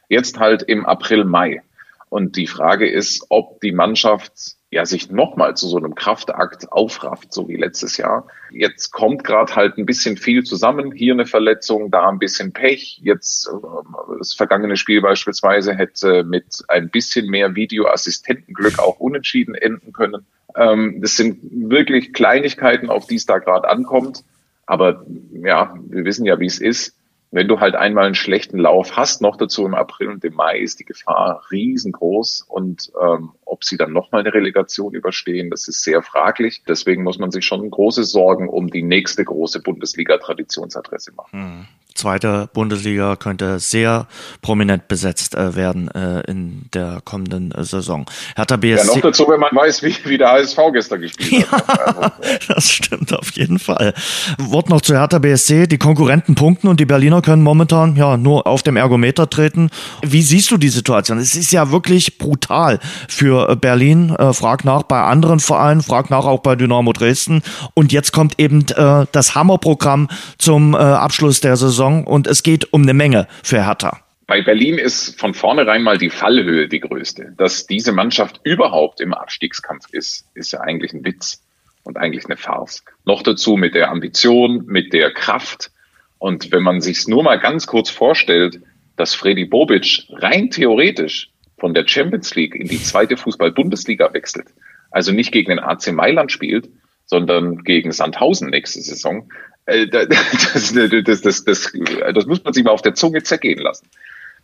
Jetzt 0.09 0.39
halt 0.39 0.63
im 0.63 0.85
April, 0.85 1.23
Mai. 1.23 1.61
Und 2.09 2.35
die 2.35 2.47
Frage 2.47 2.89
ist, 2.89 3.25
ob 3.29 3.61
die 3.61 3.71
Mannschaft 3.71 4.57
ja 4.71 4.85
sich 4.85 5.11
nochmal 5.11 5.55
zu 5.57 5.67
so 5.67 5.77
einem 5.77 5.95
Kraftakt 5.95 6.71
aufrafft, 6.71 7.33
so 7.33 7.49
wie 7.49 7.57
letztes 7.57 7.97
Jahr. 7.97 8.27
Jetzt 8.51 8.91
kommt 8.91 9.25
gerade 9.25 9.53
halt 9.55 9.77
ein 9.77 9.85
bisschen 9.85 10.15
viel 10.15 10.43
zusammen. 10.43 10.93
Hier 10.93 11.13
eine 11.13 11.25
Verletzung, 11.25 11.91
da 11.91 12.07
ein 12.07 12.19
bisschen 12.19 12.53
Pech. 12.53 13.01
Jetzt 13.03 13.47
äh, 13.47 14.17
das 14.17 14.33
vergangene 14.33 14.77
Spiel 14.77 15.01
beispielsweise 15.01 15.75
hätte 15.75 16.23
mit 16.23 16.63
ein 16.69 16.89
bisschen 16.89 17.27
mehr 17.27 17.53
Videoassistentenglück 17.53 18.79
auch 18.79 18.99
unentschieden 19.01 19.55
enden 19.55 19.91
können. 19.91 20.25
Ähm, 20.55 21.01
das 21.01 21.17
sind 21.17 21.39
wirklich 21.69 22.13
Kleinigkeiten, 22.13 22.89
auf 22.89 23.07
die 23.07 23.15
es 23.15 23.25
da 23.25 23.39
gerade 23.39 23.69
ankommt. 23.69 24.23
Aber 24.65 25.05
ja, 25.33 25.75
wir 25.89 26.05
wissen 26.05 26.25
ja, 26.25 26.39
wie 26.39 26.45
es 26.45 26.59
ist. 26.59 26.95
Wenn 27.33 27.47
du 27.47 27.59
halt 27.59 27.75
einmal 27.75 28.05
einen 28.05 28.15
schlechten 28.15 28.57
Lauf 28.57 28.97
hast, 28.97 29.21
noch 29.21 29.37
dazu 29.37 29.65
im 29.65 29.73
April 29.73 30.09
und 30.09 30.23
im 30.23 30.33
Mai, 30.33 30.59
ist 30.59 30.79
die 30.79 30.85
Gefahr 30.85 31.43
riesengroß. 31.51 32.45
Und 32.47 32.91
ähm, 33.01 33.31
ob 33.51 33.65
sie 33.65 33.77
dann 33.77 33.91
nochmal 33.91 34.21
eine 34.21 34.33
Relegation 34.33 34.93
überstehen, 34.93 35.49
das 35.49 35.67
ist 35.67 35.83
sehr 35.83 36.01
fraglich. 36.01 36.63
Deswegen 36.67 37.03
muss 37.03 37.19
man 37.19 37.31
sich 37.31 37.45
schon 37.45 37.69
große 37.69 38.05
Sorgen 38.05 38.47
um 38.47 38.69
die 38.69 38.81
nächste 38.81 39.25
große 39.25 39.61
Bundesliga-Traditionsadresse 39.61 41.11
machen. 41.13 41.31
Hm 41.31 41.67
zweite 42.01 42.49
Bundesliga 42.53 43.15
könnte 43.15 43.59
sehr 43.59 44.07
prominent 44.41 44.87
besetzt 44.87 45.35
äh, 45.35 45.55
werden 45.55 45.89
äh, 45.91 46.21
in 46.21 46.65
der 46.73 47.01
kommenden 47.03 47.53
Saison. 47.59 48.05
Hertha 48.35 48.57
BSC. 48.57 48.87
Ja, 48.87 48.95
noch 48.95 49.01
dazu, 49.01 49.27
wenn 49.27 49.39
man 49.39 49.55
weiß, 49.55 49.83
wie, 49.83 49.95
wie 50.05 50.17
der 50.17 50.31
HSV 50.31 50.57
gestern 50.73 51.01
gespielt 51.01 51.51
hat. 51.51 51.61
Ja, 51.71 51.85
also, 51.85 52.53
das 52.53 52.69
stimmt 52.69 53.13
auf 53.13 53.31
jeden 53.31 53.59
Fall. 53.59 53.93
Wort 54.37 54.69
noch 54.69 54.81
zu 54.81 54.95
Hertha 54.95 55.19
BSC. 55.19 55.67
Die 55.67 55.77
Konkurrenten 55.77 56.35
punkten 56.35 56.67
und 56.67 56.79
die 56.79 56.85
Berliner 56.85 57.21
können 57.21 57.43
momentan 57.43 57.95
ja 57.95 58.17
nur 58.17 58.47
auf 58.47 58.63
dem 58.63 58.77
Ergometer 58.77 59.29
treten. 59.29 59.69
Wie 60.01 60.21
siehst 60.21 60.51
du 60.51 60.57
die 60.57 60.69
Situation? 60.69 61.17
Es 61.17 61.35
ist 61.35 61.51
ja 61.51 61.71
wirklich 61.71 62.17
brutal 62.17 62.79
für 63.07 63.40
äh, 63.49 63.55
Berlin. 63.55 64.15
Äh, 64.17 64.33
frag 64.33 64.65
nach 64.65 64.83
bei 64.83 65.01
anderen 65.01 65.39
Vereinen, 65.39 65.81
frag 65.81 66.09
nach 66.09 66.25
auch 66.25 66.41
bei 66.41 66.55
Dynamo 66.55 66.93
Dresden. 66.93 67.41
Und 67.73 67.91
jetzt 67.91 68.11
kommt 68.11 68.39
eben 68.39 68.65
äh, 68.75 69.05
das 69.11 69.35
Hammerprogramm 69.35 70.09
zum 70.37 70.73
äh, 70.73 70.77
Abschluss 70.77 71.41
der 71.41 71.57
Saison 71.57 72.05
und 72.05 72.27
es 72.27 72.43
geht 72.43 72.73
um 72.73 72.83
eine 72.83 72.93
Menge 72.93 73.27
für 73.43 73.65
Hertha. 73.65 73.99
Bei 74.27 74.41
Berlin 74.41 74.77
ist 74.77 75.19
von 75.19 75.33
vornherein 75.33 75.83
mal 75.83 75.97
die 75.97 76.09
Fallhöhe 76.09 76.69
die 76.69 76.79
größte. 76.79 77.33
Dass 77.37 77.67
diese 77.67 77.91
Mannschaft 77.91 78.39
überhaupt 78.43 79.01
im 79.01 79.13
Abstiegskampf 79.13 79.87
ist, 79.91 80.25
ist 80.35 80.53
ja 80.53 80.61
eigentlich 80.61 80.93
ein 80.93 81.03
Witz 81.03 81.41
und 81.83 81.97
eigentlich 81.97 82.25
eine 82.25 82.37
Farce. 82.37 82.83
Noch 83.03 83.23
dazu 83.23 83.57
mit 83.57 83.75
der 83.75 83.89
Ambition, 83.89 84.65
mit 84.67 84.93
der 84.93 85.11
Kraft. 85.11 85.71
Und 86.17 86.51
wenn 86.51 86.63
man 86.63 86.79
sich 86.79 87.07
nur 87.07 87.23
mal 87.23 87.39
ganz 87.39 87.67
kurz 87.67 87.89
vorstellt, 87.89 88.61
dass 88.95 89.15
Freddy 89.15 89.45
Bobic 89.45 90.05
rein 90.11 90.49
theoretisch 90.49 91.30
von 91.61 91.75
der 91.75 91.87
Champions 91.87 92.33
League 92.35 92.55
in 92.55 92.67
die 92.67 92.81
zweite 92.81 93.15
Fußball-Bundesliga 93.15 94.11
wechselt, 94.13 94.47
also 94.89 95.11
nicht 95.11 95.31
gegen 95.31 95.51
den 95.51 95.59
AC 95.59 95.93
Mailand 95.93 96.31
spielt, 96.31 96.67
sondern 97.05 97.63
gegen 97.63 97.91
Sandhausen 97.91 98.49
nächste 98.49 98.81
Saison, 98.81 99.31
äh, 99.67 99.87
das, 99.87 100.73
das, 100.73 101.43
das, 101.43 101.43
das, 101.43 102.25
muss 102.25 102.43
man 102.43 102.53
sich 102.53 102.63
mal 102.63 102.71
auf 102.71 102.81
der 102.81 102.95
Zunge 102.95 103.21
zergehen 103.21 103.59
lassen. 103.59 103.87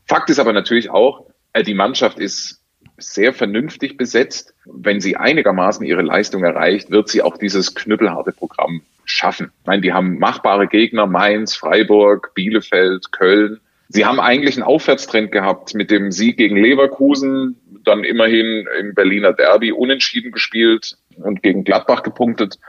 Fakt 0.06 0.30
ist 0.30 0.38
aber 0.38 0.54
natürlich 0.54 0.92
auch, 0.92 1.26
äh, 1.54 1.64
die 1.64 1.74
Mannschaft 1.74 2.20
ist 2.20 2.62
sehr 2.98 3.34
vernünftig 3.34 3.98
besetzt. 3.98 4.54
Wenn 4.66 5.02
sie 5.02 5.18
einigermaßen 5.18 5.86
ihre 5.86 6.04
Leistung 6.04 6.44
erreicht, 6.44 6.92
wird 6.92 7.10
sie 7.10 7.24
auch 7.24 7.38
dieses 7.38 7.74
knüppelharte 7.74 8.32
Programm 8.32 8.84
schaffen. 9.06 9.52
Ich 9.62 9.66
meine, 9.66 9.82
die 9.82 9.94
haben 9.94 10.20
machbare 10.20 10.68
Gegner, 10.68 11.08
Mainz, 11.08 11.56
Freiburg, 11.56 12.34
Bielefeld, 12.36 13.12
Köln. 13.12 13.60
Sie 13.90 14.06
haben 14.06 14.20
eigentlich 14.20 14.56
einen 14.56 14.64
Aufwärtstrend 14.64 15.32
gehabt 15.32 15.74
mit 15.74 15.92
dem 15.92 16.12
Sieg 16.12 16.38
gegen 16.38 16.58
Leverkusen, 16.58 17.58
dann 17.84 18.04
immerhin 18.04 18.68
im 18.80 18.94
Berliner 18.94 19.34
Derby 19.34 19.72
unentschieden 19.72 20.32
gespielt 20.32 20.98
und 21.16 21.42
gegen 21.42 21.64
Gladbach 21.64 22.04
gepunktet 22.04 22.60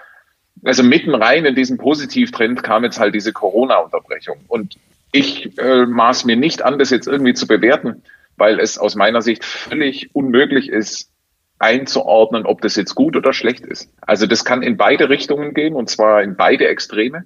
also 0.64 0.83
mitten 0.83 1.14
rein 1.14 1.44
in 1.44 1.54
diesen 1.54 1.78
Positivtrend 1.78 2.62
kam 2.62 2.85
jetzt 2.85 2.98
halt 2.98 3.14
diese 3.14 3.33
Corona-Unterbrechung. 3.33 4.38
Und 4.48 4.76
ich 5.12 5.59
äh, 5.59 5.87
maß 5.87 6.24
mir 6.24 6.37
nicht 6.37 6.62
an, 6.62 6.78
das 6.78 6.90
jetzt 6.90 7.07
irgendwie 7.07 7.35
zu 7.35 7.46
bewerten, 7.46 8.02
weil 8.37 8.61
es 8.61 8.78
aus 8.78 8.94
meiner 8.94 9.22
Sicht 9.22 9.44
völlig 9.44 10.14
unmöglich 10.14 10.68
ist, 10.68 11.11
einzuordnen, 11.59 12.46
ob 12.46 12.61
das 12.61 12.76
jetzt 12.76 12.94
gut 12.94 13.16
oder 13.16 13.33
schlecht 13.33 13.66
ist. 13.66 13.90
Also 14.00 14.26
das 14.26 14.44
kann 14.44 14.62
in 14.62 14.76
beide 14.76 15.09
Richtungen 15.09 15.54
gehen 15.54 15.74
und 15.74 15.90
zwar 15.90 16.22
in 16.22 16.37
beide 16.37 16.68
Extreme. 16.68 17.24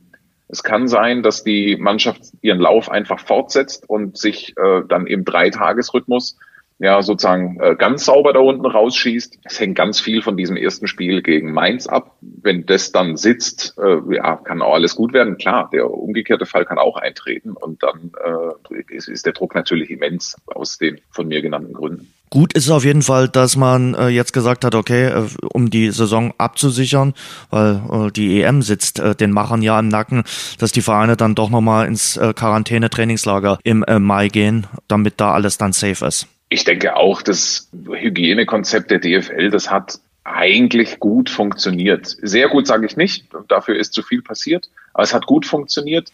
Es 0.52 0.62
kann 0.62 0.86
sein, 0.86 1.22
dass 1.22 1.44
die 1.44 1.78
Mannschaft 1.78 2.20
ihren 2.42 2.60
Lauf 2.60 2.90
einfach 2.90 3.18
fortsetzt 3.18 3.88
und 3.88 4.18
sich 4.18 4.54
äh, 4.58 4.82
dann 4.86 5.06
im 5.06 5.24
Dreitagesrhythmus 5.24 6.38
ja 6.78 7.00
sozusagen 7.00 7.58
äh, 7.58 7.74
ganz 7.74 8.04
sauber 8.04 8.34
da 8.34 8.40
unten 8.40 8.66
rausschießt. 8.66 9.38
Es 9.44 9.58
hängt 9.58 9.78
ganz 9.78 9.98
viel 9.98 10.20
von 10.20 10.36
diesem 10.36 10.58
ersten 10.58 10.88
Spiel 10.88 11.22
gegen 11.22 11.52
Mainz 11.52 11.86
ab. 11.86 12.16
Wenn 12.20 12.66
das 12.66 12.92
dann 12.92 13.16
sitzt, 13.16 13.78
äh, 13.78 14.14
ja, 14.14 14.36
kann 14.36 14.60
auch 14.60 14.74
alles 14.74 14.94
gut 14.94 15.14
werden. 15.14 15.38
Klar, 15.38 15.70
der 15.72 15.90
umgekehrte 15.90 16.44
Fall 16.44 16.66
kann 16.66 16.78
auch 16.78 16.98
eintreten 16.98 17.52
und 17.52 17.82
dann 17.82 18.12
äh, 18.22 18.94
ist, 18.94 19.08
ist 19.08 19.24
der 19.24 19.32
Druck 19.32 19.54
natürlich 19.54 19.88
immens 19.88 20.36
aus 20.44 20.76
den 20.76 21.00
von 21.08 21.28
mir 21.28 21.40
genannten 21.40 21.72
Gründen. 21.72 22.12
Gut 22.32 22.54
ist 22.54 22.70
auf 22.70 22.86
jeden 22.86 23.02
Fall, 23.02 23.28
dass 23.28 23.56
man 23.56 23.92
äh, 23.92 24.08
jetzt 24.08 24.32
gesagt 24.32 24.64
hat, 24.64 24.74
okay, 24.74 25.08
äh, 25.08 25.28
um 25.52 25.68
die 25.68 25.90
Saison 25.90 26.32
abzusichern, 26.38 27.12
weil 27.50 27.82
äh, 27.92 28.10
die 28.10 28.40
EM 28.40 28.62
sitzt 28.62 29.00
äh, 29.00 29.14
den 29.14 29.32
Machern 29.32 29.60
ja 29.60 29.78
im 29.78 29.88
Nacken, 29.88 30.24
dass 30.58 30.72
die 30.72 30.80
Vereine 30.80 31.18
dann 31.18 31.34
doch 31.34 31.50
nochmal 31.50 31.86
ins 31.86 32.16
äh, 32.16 32.32
Quarantäne-Trainingslager 32.32 33.58
im 33.64 33.82
äh, 33.82 33.98
Mai 33.98 34.28
gehen, 34.28 34.66
damit 34.88 35.20
da 35.20 35.34
alles 35.34 35.58
dann 35.58 35.74
safe 35.74 36.06
ist. 36.06 36.26
Ich 36.48 36.64
denke 36.64 36.96
auch, 36.96 37.20
das 37.20 37.68
Hygienekonzept 37.74 38.90
der 38.90 39.00
DFL, 39.00 39.50
das 39.50 39.70
hat 39.70 40.00
eigentlich 40.24 41.00
gut 41.00 41.28
funktioniert. 41.28 42.16
Sehr 42.22 42.48
gut 42.48 42.66
sage 42.66 42.86
ich 42.86 42.96
nicht, 42.96 43.26
dafür 43.48 43.76
ist 43.76 43.92
zu 43.92 44.02
viel 44.02 44.22
passiert, 44.22 44.70
aber 44.94 45.02
es 45.02 45.12
hat 45.12 45.26
gut 45.26 45.44
funktioniert. 45.44 46.10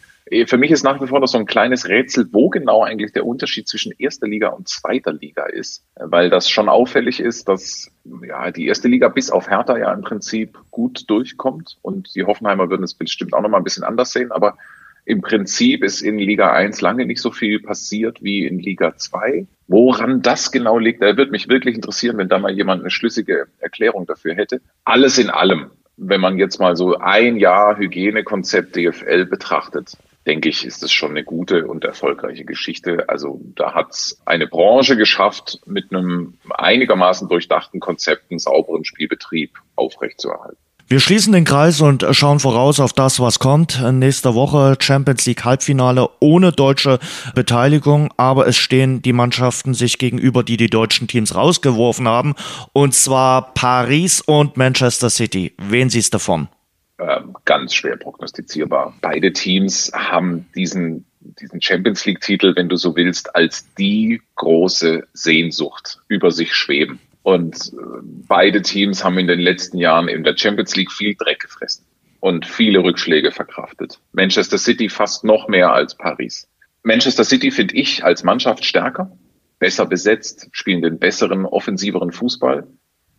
Für 0.46 0.58
mich 0.58 0.70
ist 0.70 0.84
nach 0.84 1.00
wie 1.00 1.06
vor 1.06 1.20
noch 1.20 1.28
so 1.28 1.38
ein 1.38 1.46
kleines 1.46 1.88
Rätsel, 1.88 2.28
wo 2.32 2.48
genau 2.48 2.82
eigentlich 2.82 3.12
der 3.12 3.24
Unterschied 3.24 3.68
zwischen 3.68 3.92
erster 3.98 4.26
Liga 4.26 4.48
und 4.48 4.68
zweiter 4.68 5.12
Liga 5.12 5.46
ist, 5.46 5.84
weil 5.96 6.28
das 6.28 6.50
schon 6.50 6.68
auffällig 6.68 7.20
ist, 7.20 7.48
dass 7.48 7.90
ja 8.26 8.50
die 8.50 8.66
erste 8.66 8.88
Liga 8.88 9.08
bis 9.08 9.30
auf 9.30 9.48
Hertha 9.48 9.78
ja 9.78 9.92
im 9.92 10.02
Prinzip 10.02 10.58
gut 10.70 11.08
durchkommt 11.08 11.78
und 11.82 12.14
die 12.14 12.24
Hoffenheimer 12.24 12.68
würden 12.68 12.82
es 12.82 12.94
bestimmt 12.94 13.32
auch 13.32 13.40
noch 13.40 13.48
mal 13.48 13.58
ein 13.58 13.64
bisschen 13.64 13.84
anders 13.84 14.12
sehen, 14.12 14.32
aber 14.32 14.56
im 15.08 15.22
Prinzip 15.22 15.82
ist 15.82 16.02
in 16.02 16.18
Liga 16.18 16.52
1 16.52 16.82
lange 16.82 17.06
nicht 17.06 17.22
so 17.22 17.30
viel 17.30 17.60
passiert 17.60 18.22
wie 18.22 18.46
in 18.46 18.58
Liga 18.58 18.94
2. 18.94 19.46
Woran 19.66 20.20
das 20.20 20.52
genau 20.52 20.78
liegt, 20.78 21.00
da 21.00 21.16
würde 21.16 21.30
mich 21.30 21.48
wirklich 21.48 21.76
interessieren, 21.76 22.18
wenn 22.18 22.28
da 22.28 22.38
mal 22.38 22.52
jemand 22.52 22.82
eine 22.82 22.90
schlüssige 22.90 23.46
Erklärung 23.58 24.04
dafür 24.04 24.34
hätte. 24.34 24.60
Alles 24.84 25.16
in 25.16 25.30
allem, 25.30 25.70
wenn 25.96 26.20
man 26.20 26.38
jetzt 26.38 26.60
mal 26.60 26.76
so 26.76 26.98
ein 26.98 27.38
Jahr 27.38 27.78
Hygienekonzept 27.78 28.76
DFL 28.76 29.24
betrachtet, 29.24 29.96
denke 30.26 30.48
ich, 30.48 30.64
ist 30.64 30.82
es 30.82 30.92
schon 30.92 31.10
eine 31.10 31.24
gute 31.24 31.66
und 31.66 31.84
erfolgreiche 31.84 32.44
Geschichte. 32.44 33.08
Also 33.08 33.40
da 33.54 33.74
hat 33.74 33.90
es 33.90 34.20
eine 34.26 34.46
Branche 34.46 34.96
geschafft, 34.96 35.60
mit 35.66 35.90
einem 35.90 36.34
einigermaßen 36.50 37.28
durchdachten 37.28 37.80
Konzept 37.80 38.30
einen 38.30 38.38
sauberen 38.38 38.84
Spielbetrieb 38.84 39.58
aufrechtzuerhalten. 39.76 40.58
Wir 40.90 41.00
schließen 41.00 41.34
den 41.34 41.44
Kreis 41.44 41.82
und 41.82 42.06
schauen 42.12 42.40
voraus 42.40 42.80
auf 42.80 42.94
das, 42.94 43.20
was 43.20 43.38
kommt. 43.38 43.78
Nächste 43.92 44.34
Woche 44.34 44.74
Champions 44.80 45.26
League 45.26 45.44
Halbfinale 45.44 46.08
ohne 46.18 46.50
deutsche 46.50 46.98
Beteiligung, 47.34 48.10
aber 48.16 48.46
es 48.46 48.56
stehen 48.56 49.02
die 49.02 49.12
Mannschaften 49.12 49.74
sich 49.74 49.98
gegenüber, 49.98 50.42
die 50.42 50.56
die 50.56 50.70
deutschen 50.70 51.06
Teams 51.06 51.34
rausgeworfen 51.34 52.08
haben, 52.08 52.34
und 52.72 52.94
zwar 52.94 53.52
Paris 53.52 54.22
und 54.22 54.56
Manchester 54.56 55.10
City. 55.10 55.52
Wen 55.58 55.90
siehst 55.90 56.14
du 56.14 56.16
davon? 56.16 56.48
Ähm, 56.98 57.36
ganz 57.44 57.74
schwer 57.74 57.96
prognostizierbar. 57.96 58.94
Beide 59.00 59.32
Teams 59.32 59.92
haben 59.94 60.46
diesen 60.54 61.04
diesen 61.20 61.60
Champions 61.60 62.04
League 62.06 62.20
Titel, 62.20 62.54
wenn 62.56 62.68
du 62.68 62.76
so 62.76 62.96
willst, 62.96 63.34
als 63.34 63.72
die 63.74 64.22
große 64.36 65.06
Sehnsucht 65.12 66.00
über 66.08 66.30
sich 66.30 66.54
schweben. 66.54 67.00
Und 67.22 67.72
äh, 67.72 68.00
beide 68.26 68.62
Teams 68.62 69.04
haben 69.04 69.18
in 69.18 69.26
den 69.26 69.40
letzten 69.40 69.78
Jahren 69.78 70.08
in 70.08 70.24
der 70.24 70.36
Champions 70.36 70.76
League 70.76 70.92
viel 70.92 71.14
Dreck 71.14 71.40
gefressen 71.40 71.84
und 72.20 72.46
viele 72.46 72.82
Rückschläge 72.82 73.32
verkraftet. 73.32 74.00
Manchester 74.12 74.58
City 74.58 74.88
fast 74.88 75.24
noch 75.24 75.48
mehr 75.48 75.72
als 75.72 75.96
Paris. 75.96 76.48
Manchester 76.82 77.24
City 77.24 77.50
finde 77.50 77.74
ich 77.74 78.04
als 78.04 78.24
Mannschaft 78.24 78.64
stärker, 78.64 79.12
besser 79.58 79.84
besetzt, 79.84 80.48
spielen 80.52 80.80
den 80.80 80.98
besseren, 80.98 81.44
offensiveren 81.44 82.12
Fußball. 82.12 82.66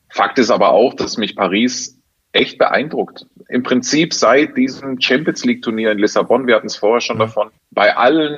Fakt 0.10 0.40
ist 0.40 0.50
aber 0.50 0.72
auch, 0.72 0.96
dass 0.96 1.18
mich 1.18 1.36
Paris 1.36 1.99
echt 2.32 2.58
beeindruckt. 2.58 3.26
Im 3.48 3.64
Prinzip 3.64 4.14
seit 4.14 4.56
diesem 4.56 5.02
Champions 5.02 5.44
League 5.46 5.62
Turnier 5.62 5.92
in 5.92 5.98
Lissabon, 5.98 6.48
wir 6.48 6.56
hatten 6.56 6.68
es 6.68 6.76
vorher 6.76 7.02
schon 7.02 7.20
davon, 7.20 7.50
bei 7.72 7.96
allen 7.96 8.38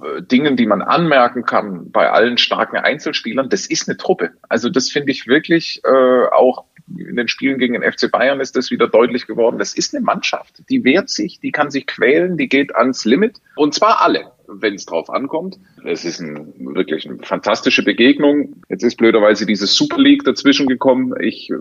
äh, 0.00 0.22
Dingen, 0.22 0.56
die 0.56 0.66
man 0.66 0.82
anmerken 0.82 1.44
kann, 1.44 1.90
bei 1.90 2.10
allen 2.10 2.38
starken 2.38 2.76
Einzelspielern, 2.76 3.48
das 3.48 3.66
ist 3.66 3.88
eine 3.88 3.96
Truppe. 3.96 4.30
Also 4.48 4.70
das 4.70 4.90
finde 4.90 5.10
ich 5.10 5.26
wirklich 5.26 5.80
äh, 5.84 6.26
auch 6.32 6.64
in 6.96 7.16
den 7.16 7.28
Spielen 7.28 7.58
gegen 7.58 7.74
den 7.74 7.82
FC 7.82 8.10
Bayern 8.10 8.40
ist 8.40 8.56
das 8.56 8.70
wieder 8.70 8.88
deutlich 8.88 9.26
geworden. 9.26 9.58
Das 9.58 9.74
ist 9.74 9.94
eine 9.94 10.04
Mannschaft, 10.04 10.62
die 10.70 10.84
wehrt 10.84 11.10
sich, 11.10 11.38
die 11.40 11.52
kann 11.52 11.70
sich 11.70 11.86
quälen, 11.86 12.36
die 12.36 12.48
geht 12.48 12.74
ans 12.74 13.04
Limit 13.04 13.40
und 13.56 13.74
zwar 13.74 14.00
alle 14.00 14.30
wenn 14.48 14.74
es 14.74 14.86
drauf 14.86 15.10
ankommt. 15.10 15.58
Es 15.84 16.04
ist 16.04 16.20
ein, 16.20 16.52
wirklich 16.74 17.08
eine 17.08 17.18
fantastische 17.18 17.84
Begegnung. 17.84 18.62
Jetzt 18.68 18.82
ist 18.82 18.96
blöderweise 18.96 19.46
diese 19.46 19.66
Super 19.66 19.98
League 19.98 20.24
dazwischen 20.24 20.66
gekommen. 20.66 21.14
Ich, 21.20 21.50
äh, 21.50 21.54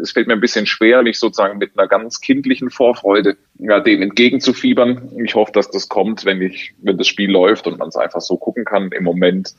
es 0.00 0.12
fällt 0.12 0.26
mir 0.26 0.34
ein 0.34 0.40
bisschen 0.40 0.66
schwer, 0.66 1.02
mich 1.02 1.18
sozusagen 1.18 1.58
mit 1.58 1.78
einer 1.78 1.88
ganz 1.88 2.20
kindlichen 2.20 2.70
Vorfreude 2.70 3.36
ja, 3.58 3.80
dem 3.80 4.02
entgegenzufiebern. 4.02 5.12
Ich 5.24 5.34
hoffe, 5.34 5.52
dass 5.52 5.70
das 5.70 5.88
kommt, 5.88 6.24
wenn 6.24 6.40
ich, 6.40 6.74
wenn 6.82 6.98
das 6.98 7.06
Spiel 7.06 7.30
läuft 7.30 7.66
und 7.66 7.78
man 7.78 7.88
es 7.88 7.96
einfach 7.96 8.20
so 8.20 8.36
gucken 8.36 8.64
kann. 8.64 8.90
Im 8.92 9.04
Moment 9.04 9.54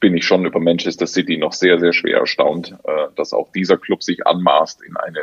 bin 0.00 0.16
ich 0.16 0.24
schon 0.24 0.46
über 0.46 0.60
Manchester 0.60 1.06
City 1.06 1.36
noch 1.36 1.52
sehr, 1.52 1.78
sehr 1.78 1.92
schwer 1.92 2.18
erstaunt, 2.18 2.74
äh, 2.84 3.06
dass 3.16 3.32
auch 3.32 3.52
dieser 3.52 3.76
Club 3.76 4.02
sich 4.02 4.26
anmaßt, 4.26 4.82
in 4.82 4.96
eine 4.96 5.20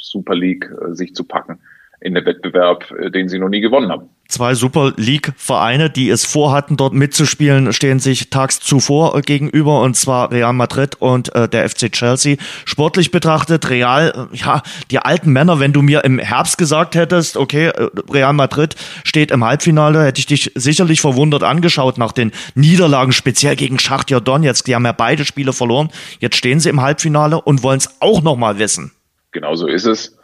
Super 0.00 0.34
League 0.34 0.70
äh, 0.70 0.94
sich 0.94 1.14
zu 1.14 1.24
packen 1.24 1.58
in 2.00 2.14
der 2.14 2.24
Wettbewerb, 2.24 2.90
äh, 2.92 3.10
den 3.10 3.28
sie 3.28 3.38
noch 3.38 3.48
nie 3.48 3.60
gewonnen 3.60 3.90
haben. 3.90 4.10
Zwei 4.28 4.54
Super 4.54 4.92
League-Vereine, 4.96 5.88
die 5.88 6.10
es 6.10 6.24
vorhatten, 6.24 6.76
dort 6.76 6.92
mitzuspielen, 6.92 7.72
stehen 7.72 8.00
sich 8.00 8.28
tags 8.28 8.58
zuvor 8.58 9.20
gegenüber, 9.22 9.82
und 9.82 9.94
zwar 9.94 10.32
Real 10.32 10.52
Madrid 10.52 10.96
und 10.96 11.32
äh, 11.34 11.48
der 11.48 11.68
FC 11.68 11.92
Chelsea. 11.92 12.36
Sportlich 12.64 13.12
betrachtet, 13.12 13.70
Real, 13.70 14.28
äh, 14.32 14.36
ja, 14.36 14.62
die 14.90 14.98
alten 14.98 15.32
Männer, 15.32 15.60
wenn 15.60 15.72
du 15.72 15.80
mir 15.80 16.02
im 16.04 16.18
Herbst 16.18 16.58
gesagt 16.58 16.96
hättest, 16.96 17.36
okay, 17.36 17.66
äh, 17.68 17.88
Real 18.10 18.32
Madrid 18.32 18.74
steht 19.04 19.30
im 19.30 19.44
Halbfinale, 19.44 20.04
hätte 20.04 20.18
ich 20.18 20.26
dich 20.26 20.50
sicherlich 20.56 21.00
verwundert 21.00 21.44
angeschaut 21.44 21.96
nach 21.96 22.12
den 22.12 22.32
Niederlagen, 22.56 23.12
speziell 23.12 23.54
gegen 23.54 23.78
Schachtja 23.78 24.18
Donetsk. 24.18 24.64
Die 24.64 24.74
haben 24.74 24.84
ja 24.84 24.92
beide 24.92 25.24
Spiele 25.24 25.52
verloren. 25.52 25.90
Jetzt 26.18 26.36
stehen 26.36 26.58
sie 26.58 26.68
im 26.68 26.82
Halbfinale 26.82 27.40
und 27.40 27.62
wollen 27.62 27.78
es 27.78 28.00
auch 28.00 28.22
nochmal 28.22 28.58
wissen. 28.58 28.90
Genau 29.30 29.54
so 29.54 29.68
ist 29.68 29.84
es. 29.84 30.15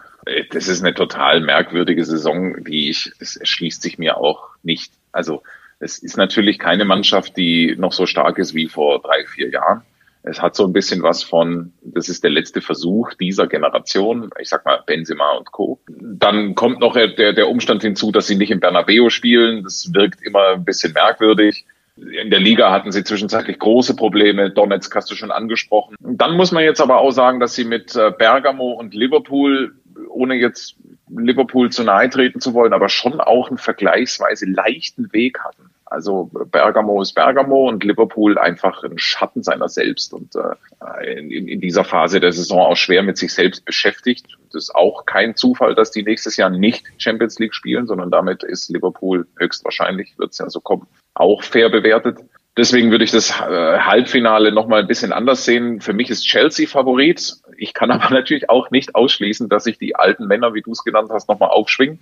Das 0.51 0.69
ist 0.69 0.83
eine 0.83 0.95
total 0.95 1.41
merkwürdige 1.41 2.05
Saison, 2.05 2.63
die 2.65 2.91
ich, 2.91 3.13
es 3.19 3.37
erschließt 3.37 3.83
sich 3.83 3.99
mir 3.99 4.19
auch 4.19 4.51
nicht. 4.63 4.93
Also 5.11 5.43
es 5.81 5.99
ist 5.99 6.17
natürlich 6.17 6.59
keine 6.59 6.85
Mannschaft, 6.85 7.37
die 7.37 7.75
noch 7.77 7.93
so 7.93 8.07
stark 8.07 8.39
ist 8.39 8.55
wie 8.55 8.69
vor 8.69 9.03
drei, 9.03 9.25
vier 9.27 9.51
Jahren. 9.51 9.83
Es 10.25 10.41
hat 10.41 10.55
so 10.55 10.65
ein 10.65 10.73
bisschen 10.73 11.03
was 11.03 11.25
von, 11.25 11.73
das 11.83 12.09
ist 12.09 12.23
der 12.23 12.31
letzte 12.31 12.61
Versuch 12.61 13.13
dieser 13.15 13.49
Generation, 13.49 14.31
ich 14.39 14.49
sag 14.49 14.65
mal 14.65 14.81
Benzema 14.87 15.33
und 15.33 15.51
Co. 15.51 15.81
Dann 15.89 16.55
kommt 16.55 16.79
noch 16.79 16.95
der, 16.95 17.33
der 17.33 17.49
Umstand 17.49 17.83
hinzu, 17.83 18.13
dass 18.13 18.29
sie 18.29 18.37
nicht 18.37 18.53
im 18.53 18.61
Bernabeu 18.61 19.11
spielen. 19.11 19.65
Das 19.65 19.91
wirkt 19.93 20.23
immer 20.23 20.51
ein 20.55 20.65
bisschen 20.65 20.93
merkwürdig. 20.93 21.67
In 21.97 22.31
der 22.31 22.39
Liga 22.39 22.71
hatten 22.71 22.93
sie 22.93 23.03
zwischenzeitlich 23.03 23.59
große 23.59 23.97
Probleme. 23.97 24.51
Donetsk 24.51 24.95
hast 24.95 25.11
du 25.11 25.17
schon 25.17 25.33
angesprochen. 25.33 25.97
Dann 25.99 26.37
muss 26.37 26.53
man 26.53 26.63
jetzt 26.63 26.81
aber 26.81 26.99
auch 26.99 27.11
sagen, 27.11 27.41
dass 27.41 27.55
sie 27.55 27.65
mit 27.65 27.97
äh, 27.97 28.13
Bergamo 28.17 28.73
und 28.73 28.95
Liverpool 28.95 29.75
ohne 30.09 30.35
jetzt 30.35 30.77
Liverpool 31.09 31.71
zu 31.71 31.85
nahe 31.85 32.09
treten 32.09 32.41
zu 32.41 32.55
wollen, 32.55 32.73
aber 32.73 32.89
schon 32.89 33.21
auch 33.21 33.49
einen 33.49 33.59
vergleichsweise 33.59 34.47
leichten 34.47 35.13
Weg 35.13 35.41
hatten. 35.41 35.71
Also 35.93 36.31
Bergamo 36.51 37.03
ist 37.03 37.13
Bergamo 37.13 37.69
und 37.69 37.85
Liverpool 37.85 38.39
einfach 38.39 38.83
ein 38.83 38.99
Schatten 38.99 39.43
seiner 39.43 39.69
selbst 39.69 40.15
und 40.15 40.35
äh, 40.37 41.21
in, 41.21 41.49
in 41.49 41.61
dieser 41.61 41.85
Phase 41.85 42.19
der 42.19 42.33
Saison 42.33 42.61
auch 42.61 42.77
schwer 42.77 43.03
mit 43.03 43.19
sich 43.19 43.35
selbst 43.35 43.67
beschäftigt. 43.67 44.27
Das 44.53 44.65
ist 44.65 44.75
auch 44.75 45.05
kein 45.05 45.37
Zufall, 45.37 45.75
dass 45.75 45.91
die 45.91 46.03
nächstes 46.03 46.39
Jahr 46.39 46.49
nicht 46.49 46.87
Champions 46.97 47.39
League 47.39 47.55
spielen, 47.55 47.87
sondern 47.87 48.11
damit 48.11 48.43
ist 48.43 48.71
Liverpool 48.71 49.27
höchstwahrscheinlich, 49.37 50.19
wird 50.19 50.33
es 50.33 50.39
ja 50.39 50.49
so 50.49 50.61
kommen, 50.61 50.87
auch 51.13 51.43
fair 51.43 51.69
bewertet. 51.69 52.21
Deswegen 52.57 52.91
würde 52.91 53.05
ich 53.05 53.11
das 53.11 53.31
äh, 53.31 53.79
Halbfinale 53.79 54.53
nochmal 54.53 54.81
ein 54.81 54.87
bisschen 54.87 55.13
anders 55.13 55.45
sehen. 55.45 55.81
Für 55.81 55.95
mich 55.95 56.09
ist 56.09 56.27
Chelsea 56.27 56.67
Favorit. 56.67 57.37
Ich 57.57 57.75
kann 57.75 57.91
aber 57.91 58.11
natürlich 58.15 58.49
auch 58.51 58.71
nicht 58.71 58.95
ausschließen, 58.95 59.49
dass 59.49 59.65
sich 59.65 59.79
die 59.79 59.97
alten 59.97 60.27
Männer, 60.27 60.55
wie 60.55 60.63
du 60.63 60.73
es 60.73 60.85
genannt 60.85 61.11
hast, 61.13 61.29
nochmal 61.29 61.51
aufschwingen. 61.51 61.99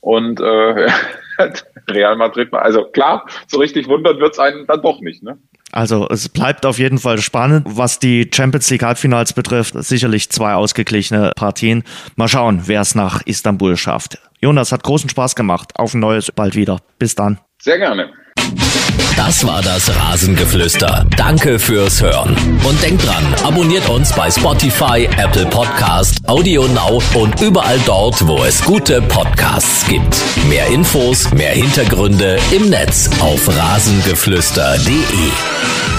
Und 0.00 0.40
äh, 0.40 0.88
Real 1.90 2.16
Madrid, 2.16 2.52
also 2.54 2.84
klar, 2.84 3.26
so 3.48 3.58
richtig 3.58 3.88
wundern 3.88 4.18
wird's 4.20 4.38
einen 4.38 4.66
dann 4.66 4.80
doch 4.80 5.00
nicht. 5.00 5.22
Ne? 5.22 5.38
Also 5.72 6.08
es 6.08 6.28
bleibt 6.28 6.64
auf 6.64 6.78
jeden 6.78 6.98
Fall 6.98 7.18
spannend, 7.18 7.66
was 7.68 7.98
die 7.98 8.30
Champions 8.32 8.70
League 8.70 8.82
Halbfinals 8.82 9.32
betrifft. 9.32 9.74
Sicherlich 9.76 10.30
zwei 10.30 10.54
ausgeglichene 10.54 11.32
Partien. 11.36 11.84
Mal 12.16 12.28
schauen, 12.28 12.62
wer 12.66 12.80
es 12.80 12.94
nach 12.94 13.22
Istanbul 13.26 13.76
schafft. 13.76 14.18
Jonas, 14.40 14.72
hat 14.72 14.84
großen 14.84 15.10
Spaß 15.10 15.34
gemacht. 15.34 15.72
Auf 15.74 15.94
ein 15.94 16.00
neues 16.00 16.30
bald 16.32 16.54
wieder. 16.54 16.78
Bis 16.98 17.14
dann. 17.14 17.38
Sehr 17.58 17.78
gerne. 17.78 18.12
Das 19.16 19.44
war 19.46 19.62
das 19.62 19.90
Rasengeflüster. 19.94 21.04
Danke 21.16 21.58
fürs 21.58 22.00
Hören. 22.00 22.36
Und 22.66 22.82
denkt 22.82 23.06
dran, 23.06 23.24
abonniert 23.44 23.88
uns 23.88 24.12
bei 24.12 24.30
Spotify, 24.30 25.08
Apple 25.18 25.46
Podcast, 25.46 26.26
Audio 26.28 26.66
Now 26.68 27.02
und 27.14 27.40
überall 27.40 27.78
dort, 27.84 28.26
wo 28.26 28.42
es 28.44 28.62
gute 28.62 29.02
Podcasts 29.02 29.86
gibt. 29.86 30.16
Mehr 30.48 30.66
Infos, 30.68 31.30
mehr 31.32 31.52
Hintergründe 31.52 32.38
im 32.52 32.70
Netz 32.70 33.10
auf 33.20 33.48
rasengeflüster.de. 33.48 35.97